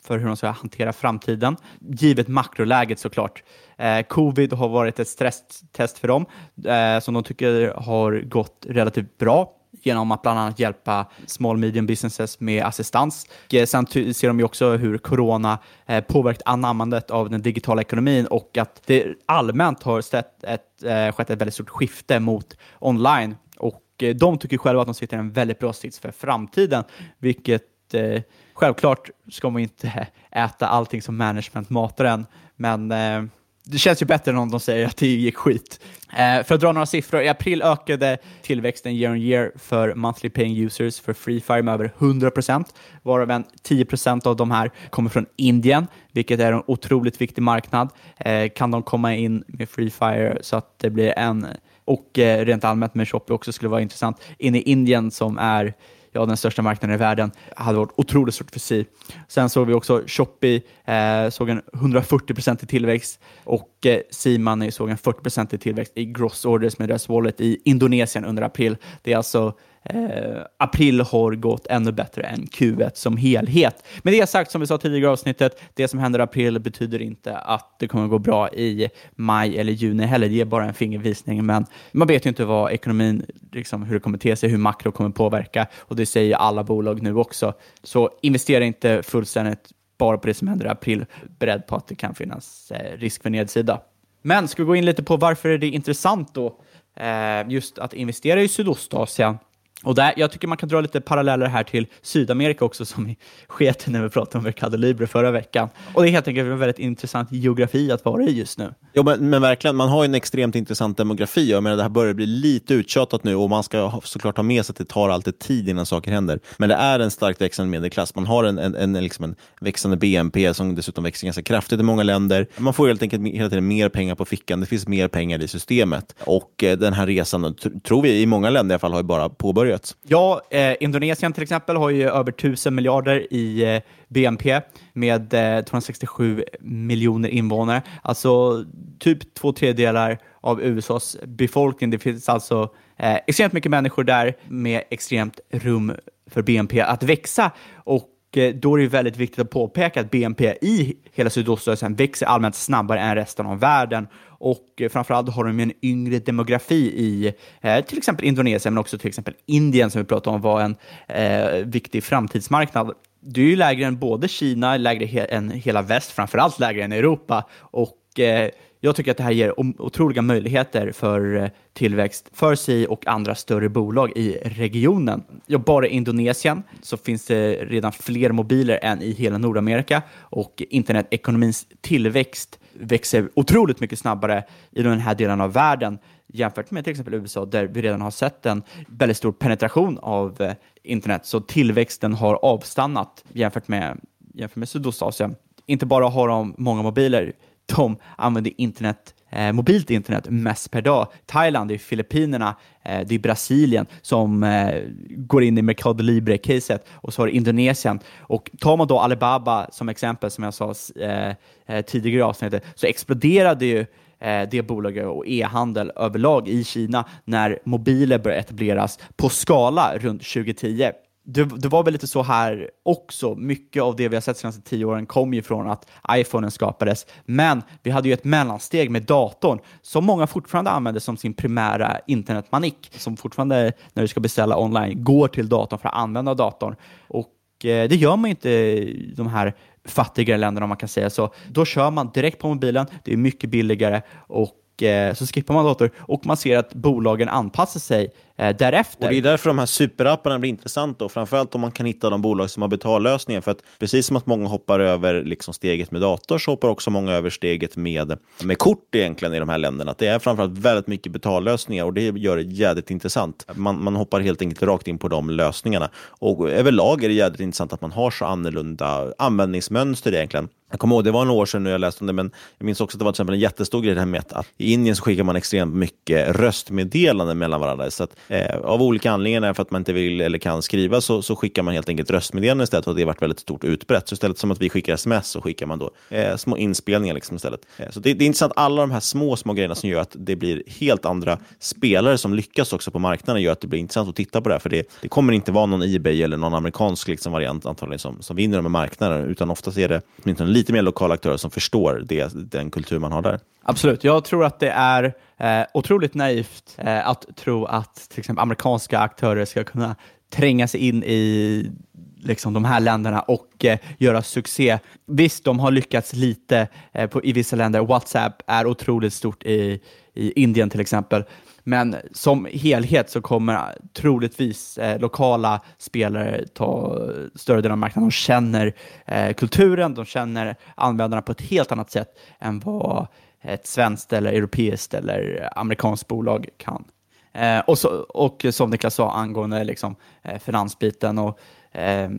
[0.07, 3.43] för hur de ska hantera framtiden, givet makroläget såklart.
[3.79, 6.27] Eh, covid har varit ett stresstest för dem
[6.65, 9.53] eh, som de tycker har gått relativt bra
[9.83, 13.27] genom att bland annat hjälpa small medium businesses med assistans.
[13.53, 18.27] Eh, sen ser de ju också hur corona eh, påverkat anammandet av den digitala ekonomin
[18.27, 23.37] och att det allmänt har sett ett, eh, skett ett väldigt stort skifte mot online.
[23.57, 23.83] Och
[24.15, 26.85] de tycker själva att de sitter i en väldigt bra sits för framtiden,
[27.19, 27.63] vilket
[27.95, 28.23] eh,
[28.55, 32.27] självklart ska man inte äta allting som management matar en,
[32.57, 33.23] men eh,
[33.69, 35.81] det känns ju bättre än om de säger att det gick skit.
[36.13, 40.31] Eh, för att dra några siffror, i april ökade tillväxten year on year för monthly
[40.31, 42.65] paying users för Free Fire med över 100%,
[43.03, 47.91] varav en 10% av de här kommer från Indien, vilket är en otroligt viktig marknad.
[48.17, 51.47] Eh, kan de komma in med Free Fire så att det blir en,
[51.85, 55.75] och eh, rent allmänt med Shopee också skulle vara intressant, in i Indien som är
[56.17, 58.87] ja, den största marknaden i världen, hade varit otroligt stort för sig.
[59.29, 64.91] Sen såg vi också Shopee eh, såg en 140% i tillväxt och eh, C-Money såg
[64.91, 68.77] en 40% i tillväxt i gross orders med deras wallet i Indonesien under april.
[69.03, 69.55] Det är alltså
[69.91, 73.85] Eh, april har gått ännu bättre än Q1 som helhet.
[74.03, 77.03] Med det sagt, som vi sa tidigare i avsnittet, det som händer i april betyder
[77.03, 80.29] inte att det kommer gå bra i maj eller juni heller.
[80.29, 84.01] Det är bara en fingervisning, men man vet ju inte vad ekonomin, liksom, hur det
[84.01, 87.55] kommer te sig, hur makro kommer påverka och det säger alla bolag nu också.
[87.83, 91.07] Så investera inte fullständigt bara på det som händer i april,
[91.39, 93.81] beredd på att det kan finnas eh, risk för nedsida.
[94.23, 96.61] Men ska vi gå in lite på varför är det intressant då
[96.97, 99.39] eh, just att investera i Sydostasien?
[99.83, 103.17] Och där, jag tycker man kan dra lite paralleller här till Sydamerika också, som vi
[103.49, 105.69] sket i när vi pratade om Mercado Libre förra veckan.
[105.95, 108.75] Och det är helt enkelt en väldigt intressant geografi att vara i just nu.
[108.95, 111.51] Jo, men, men verkligen, man har ju en extremt intressant demografi.
[111.51, 114.67] Jag menar, det här börjar bli lite uttjatat nu och man ska såklart ha med
[114.67, 116.41] sig att det tar alltid tid innan saker händer.
[116.57, 118.15] Men det är en starkt växande medelklass.
[118.15, 121.83] Man har en, en, en, liksom en växande BNP som dessutom växer ganska kraftigt i
[121.83, 122.47] många länder.
[122.57, 124.61] Man får helt enkelt hela tiden mer pengar på fickan.
[124.61, 126.15] Det finns mer pengar i systemet.
[126.21, 129.01] Och eh, den här resan, tr- tror vi, i många länder i alla fall, har
[129.01, 129.66] ju bara påbörjats.
[130.03, 134.61] Ja, eh, Indonesien till exempel har ju över 1000 miljarder i eh, BNP
[134.93, 137.83] med eh, 267 miljoner invånare.
[138.03, 138.65] Alltså
[138.99, 141.91] typ två tredjedelar av USAs befolkning.
[141.91, 145.93] Det finns alltså eh, extremt mycket människor där med extremt rum
[146.31, 147.51] för BNP att växa.
[147.75, 152.27] Och eh, då är det väldigt viktigt att påpeka att BNP i hela Sydostasien växer
[152.27, 154.09] allmänt snabbare än resten av världen.
[154.39, 158.99] Och eh, framförallt har de en yngre demografi i eh, till exempel Indonesien, men också
[158.99, 160.77] till exempel Indien som vi pratade om var en
[161.09, 162.93] eh, viktig framtidsmarknad.
[163.21, 166.93] Du är ju lägre än både Kina, lägre he- än hela väst, framförallt lägre än
[166.93, 167.45] Europa.
[167.59, 172.87] Och eh, jag tycker att det här ger otroliga möjligheter för eh, tillväxt för sig
[172.87, 175.23] och andra större bolag i regionen.
[175.47, 180.63] Ja, bara i Indonesien så finns det redan fler mobiler än i hela Nordamerika och
[180.71, 186.91] internetekonomins tillväxt växer otroligt mycket snabbare i den här delen av världen jämfört med till
[186.91, 190.53] exempel USA där vi redan har sett en väldigt stor penetration av eh,
[190.83, 191.27] internet.
[191.27, 194.01] Så tillväxten har avstannat jämfört med,
[194.35, 195.37] jämfört med Sydostasien.
[195.67, 197.33] Inte bara har de många mobiler,
[197.77, 201.09] de använder internet eh, mobilt internet mest per dag.
[201.27, 206.87] Thailand, det är Filippinerna, eh, det är Brasilien som eh, går in i Mercado Libre-caset
[206.93, 208.01] och så har Indonesien.
[208.19, 211.33] Och tar man då Alibaba som exempel, som jag sa eh,
[211.67, 213.87] eh, tidigare i avsnittet, så exploderade ju
[214.21, 220.23] eh, det bolaget och e-handel överlag i Kina när mobiler började etableras på skala runt
[220.23, 220.93] 2010
[221.29, 223.35] det, det var väl lite så här också.
[223.35, 226.51] Mycket av det vi har sett de senaste tio åren kom ju från att iPhonen
[226.51, 227.07] skapades.
[227.25, 232.01] Men vi hade ju ett mellansteg med datorn som många fortfarande använder som sin primära
[232.07, 232.91] internetmanik.
[232.97, 236.77] Som fortfarande, när du ska beställa online, går till datorn för att använda datorn.
[237.09, 239.55] Och eh, det gör man ju inte i de här
[239.85, 241.35] fattigare länderna om man kan säga så.
[241.49, 245.65] Då kör man direkt på mobilen, det är mycket billigare och eh, så skippar man
[245.65, 249.05] dator och man ser att bolagen anpassar sig eh, därefter.
[249.05, 252.11] Och det är därför de här superapparna blir intressanta och framförallt om man kan hitta
[252.11, 253.41] de bolag som har betallösningar.
[253.41, 256.91] För att precis som att många hoppar över liksom steget med dator så hoppar också
[256.91, 259.91] många över steget med, med kort egentligen i de här länderna.
[259.91, 263.47] Att det är framförallt väldigt mycket betallösningar och det gör det jädrigt intressant.
[263.55, 265.91] Man, man hoppar helt enkelt rakt in på de lösningarna.
[265.97, 270.49] Och överlag är det jädrigt intressant att man har så annorlunda användningsmönster egentligen.
[270.71, 272.67] Jag kommer ihåg, det var några år sedan nu jag läste om det, men jag
[272.67, 274.73] minns också att det var till exempel en jättestor grej det här med att i
[274.73, 277.91] Indien så skickar man extremt mycket röstmeddelanden mellan varandra.
[277.91, 281.23] Så att, eh, av olika anledningar, för att man inte vill eller kan skriva, så,
[281.23, 282.87] så skickar man helt enkelt röstmeddelanden istället.
[282.87, 284.09] Och det har varit väldigt stort utbrett.
[284.09, 287.37] Så istället som att vi skickar sms så skickar man då eh, små inspelningar liksom
[287.37, 287.61] istället.
[287.79, 290.17] Eh, så det, det, är intressant, alla de här små, små grejerna som gör att
[290.19, 294.09] det blir helt andra spelare som lyckas också på marknaden gör att det blir intressant
[294.09, 294.61] att titta på det här.
[294.61, 298.23] För det, det kommer inte vara någon Ebay eller någon amerikansk liksom, variant antagligen som,
[298.23, 301.51] som vinner de här marknaderna, utan oftast är det åtminstone lite mer lokala aktörer som
[301.51, 303.41] förstår det, den kultur man har där.
[303.69, 304.05] Absolut.
[304.05, 308.99] Jag tror att det är eh, otroligt naivt eh, att tro att till exempel amerikanska
[308.99, 309.97] aktörer ska kunna
[310.33, 311.71] tränga sig in i
[312.17, 314.79] liksom, de här länderna och eh, göra succé.
[315.07, 317.81] Visst, de har lyckats lite eh, på, i vissa länder.
[317.81, 319.81] WhatsApp är otroligt stort i,
[320.15, 321.25] i Indien till exempel.
[321.65, 326.99] Men som helhet så kommer troligtvis eh, lokala spelare ta
[327.35, 328.09] större delen av marknaden.
[328.09, 328.75] De känner
[329.07, 332.09] eh, kulturen, de känner användarna på ett helt annat sätt
[332.39, 333.07] än vad
[333.47, 336.85] ett svenskt eller europeiskt eller amerikanskt bolag kan.
[337.33, 341.39] Eh, och, så, och som Niklas sa angående liksom, eh, finansbiten och
[341.73, 342.11] eh,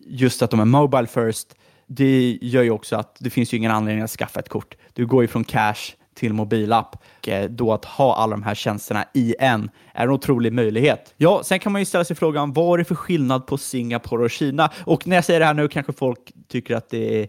[0.00, 1.54] just att de är mobile first,
[1.86, 4.74] det gör ju också att det finns ju ingen anledning att skaffa ett kort.
[4.92, 6.96] Du går ju från cash till mobilapp.
[7.18, 11.14] Och eh, då att ha alla de här tjänsterna i en är en otrolig möjlighet.
[11.16, 14.24] Ja, sen kan man ju ställa sig frågan, vad är det för skillnad på Singapore
[14.24, 14.70] och Kina?
[14.84, 17.28] Och när jag säger det här nu kanske folk tycker att det är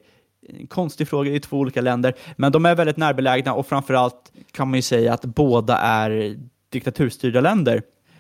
[0.49, 4.67] en konstig fråga i två olika länder, men de är väldigt närbelägna och framförallt kan
[4.67, 6.37] man ju säga att båda är
[6.69, 7.75] diktaturstyrda länder.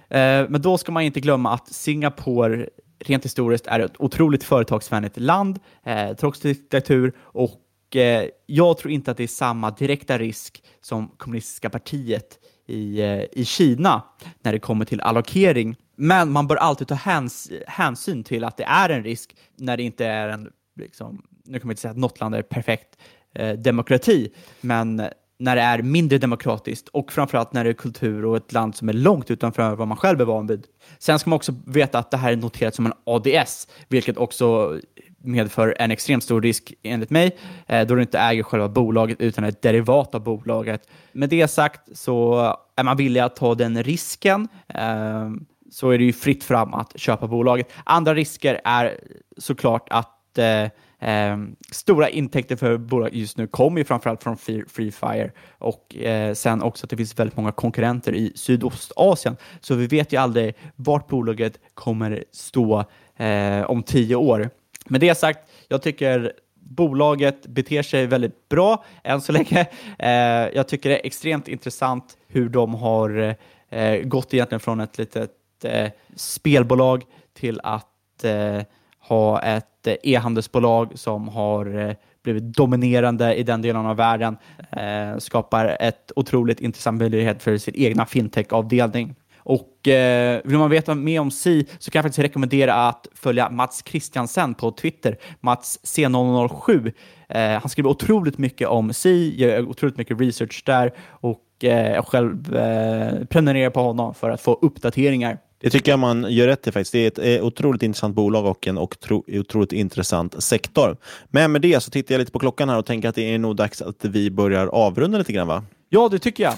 [0.09, 2.69] Eh, men då ska man inte glömma att Singapore
[2.99, 9.11] rent historiskt är ett otroligt företagsvänligt land, eh, trots diktatur, och eh, jag tror inte
[9.11, 13.01] att det är samma direkta risk som kommunistiska partiet i,
[13.31, 14.01] i Kina
[14.41, 15.75] när det kommer till allokering.
[15.95, 19.83] Men man bör alltid ta häns hänsyn till att det är en risk när det
[19.83, 20.49] inte är en,
[20.79, 22.97] liksom, nu kan man inte säga att något land är perfekt
[23.35, 24.31] eh, demokrati,
[24.61, 25.01] men
[25.37, 28.89] när det är mindre demokratiskt och framförallt när det är kultur och ett land som
[28.89, 30.65] är långt utanför vad man själv är van vid.
[30.99, 34.79] Sen ska man också veta att det här är noterat som en ADS, vilket också
[35.23, 37.37] medför en extremt stor risk enligt mig,
[37.67, 40.87] eh, då du inte äger själva bolaget utan ett derivat av bolaget.
[41.11, 42.39] Med det sagt så
[42.75, 45.29] är man villig att ta den risken eh,
[45.71, 47.71] så är det ju fritt fram att köpa bolaget.
[47.83, 48.99] Andra risker är
[49.37, 50.67] såklart att eh,
[51.03, 51.37] eh,
[51.71, 56.33] stora intäkter för bolag just nu kommer ju framförallt från Free, Free Fire och eh,
[56.33, 59.37] sen också att det finns väldigt många konkurrenter i Sydostasien.
[59.59, 62.85] Så vi vet ju aldrig vart bolaget kommer stå
[63.17, 64.49] eh, om tio år.
[64.85, 69.67] Med det sagt, jag tycker bolaget beter sig väldigt bra än så länge.
[69.99, 73.35] Eh, jag tycker det är extremt intressant hur de har
[73.69, 75.31] eh, gått egentligen från ett litet
[75.63, 78.61] eh, spelbolag till att eh,
[79.07, 84.37] ha ett eh, e-handelsbolag som har eh, blivit dominerande i den delen av världen,
[84.71, 89.15] eh, skapar ett otroligt intressant möjlighet för sin egna fintech-avdelning.
[89.45, 93.49] Och eh, vill man veta mer om Si så kan jag faktiskt rekommendera att följa
[93.49, 96.93] Mats Christiansen på Twitter, Mats C007.
[97.29, 102.05] Eh, han skriver otroligt mycket om Si, gör otroligt mycket research där och eh, jag
[102.07, 105.37] själv eh, prenumererar på honom för att få uppdateringar.
[105.63, 106.91] Det tycker jag man gör rätt i faktiskt.
[106.91, 110.97] Det är ett eh, otroligt intressant bolag och en otroligt intressant sektor.
[111.29, 113.39] Men med det så tittar jag lite på klockan här och tänker att det är
[113.39, 115.63] nog dags att vi börjar avrunda lite grann va?
[115.89, 116.53] Ja, det tycker jag.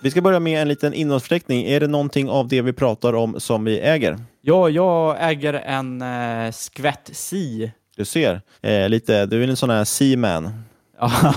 [0.00, 1.64] Vi ska börja med en liten innehållsförteckning.
[1.66, 4.18] Är det någonting av det vi pratar om som vi äger?
[4.40, 7.72] Ja, jag äger en eh, skvätt Si.
[7.96, 8.40] Du ser.
[8.62, 10.62] Eh, lite, du är en sån här Seaman.
[10.98, 11.34] Ja,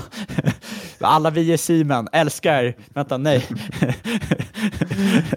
[1.00, 3.46] alla vi är Siemens, älskar, vänta nej.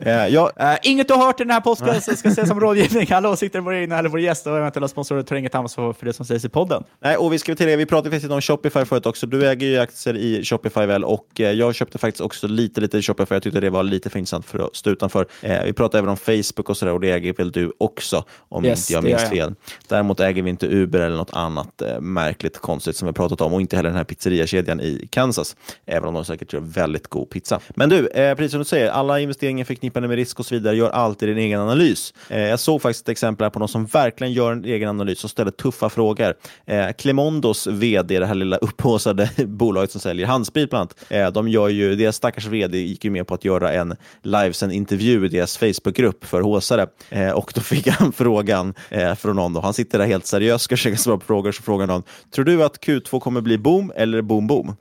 [0.05, 0.51] uh, jag...
[0.61, 3.07] uh, inget du har hört i den här podcasten ska ses som rådgivning.
[3.11, 6.13] Alla åsikter våra egna eller vår gäst och eventuella sponsorer tar inget ansvar för det
[6.13, 6.83] som sägs i podden.
[6.99, 9.27] Nej, och vi ska till det, vi pratade faktiskt om Shopify förut också.
[9.27, 12.97] Du äger ju aktier i Shopify väl och uh, jag köpte faktiskt också lite, lite
[12.97, 13.35] i Shopify.
[13.35, 15.25] Jag tyckte det var lite för intressant för att stå utanför.
[15.65, 18.91] vi pratade även om Facebook och sådär och det äger väl du också om yes,
[18.91, 19.55] inte jag minns fel.
[19.87, 23.61] Däremot äger vi inte Uber eller något annat märkligt konstigt som vi pratat om och
[23.61, 25.55] inte heller den här pizzeriakedjan i Kansas,
[25.85, 27.59] även om de säkert gör väldigt god pizza.
[27.75, 30.55] Men du, eh, precis som du säger, alla alla investeringar förknippade med risk och så
[30.55, 30.75] vidare.
[30.75, 32.13] Gör alltid din egen analys.
[32.29, 35.23] Eh, jag såg faktiskt ett exempel här på någon som verkligen gör en egen analys
[35.23, 36.33] och ställer tuffa frågor.
[36.65, 41.49] Eh, Clemondos vd, det här lilla upphåsade bolaget som säljer handsprit bland annat, eh, de
[41.49, 45.29] gör ju, deras stackars vd gick ju med på att göra en livesänd intervju i
[45.29, 49.61] deras Facebookgrupp för håsare eh, och då fick han frågan eh, från någon, då.
[49.61, 52.03] han sitter där helt seriöst och försöker svara på frågor, så frågar någon,
[52.35, 54.75] tror du att Q2 kommer bli boom eller boom boom?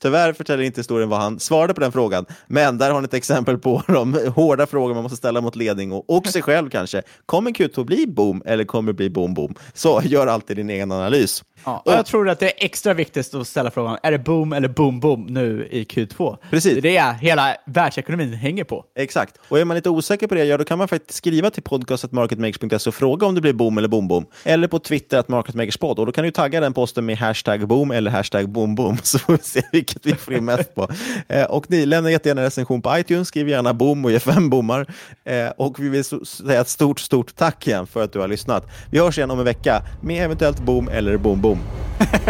[0.02, 3.14] Tyvärr förtäller inte historien vad han svarade på den frågan, men där har ni ett
[3.14, 7.02] exempel på de hårda frågor man måste ställa mot ledning och, och sig själv kanske.
[7.26, 9.54] Kommer Q2 bli boom eller kommer det bli boom boom?
[9.74, 11.44] Så gör alltid din egen analys.
[11.64, 14.52] Ja, och jag tror att det är extra viktigt att ställa frågan, är det boom
[14.52, 16.36] eller boom boom nu i Q2?
[16.50, 16.82] Precis.
[16.82, 18.84] Det är det hela världsekonomin hänger på.
[18.98, 19.38] Exakt.
[19.48, 22.90] Och är man lite osäker på det, ja, då kan man faktiskt skriva till podcastmarketmakers.se
[22.90, 24.26] och fråga om det blir boom eller boom boom.
[24.44, 25.98] Eller på Twitter, att marketmakerspod.
[25.98, 29.18] Och då kan du tagga den posten med hashtag boom eller hashtag boom boom, så
[29.18, 30.88] får vi se vilket vi får in mest på.
[31.28, 34.86] Eh, och ni lämnar jättegärna recension på iTunes, skriv gärna boom och ge fem bommar.
[35.24, 38.66] Eh, och vi vill säga ett stort, stort tack igen för att du har lyssnat.
[38.90, 41.58] Vi hörs igen om en vecka med eventuellt boom eller boom boom.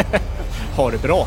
[0.76, 1.26] ha det bra!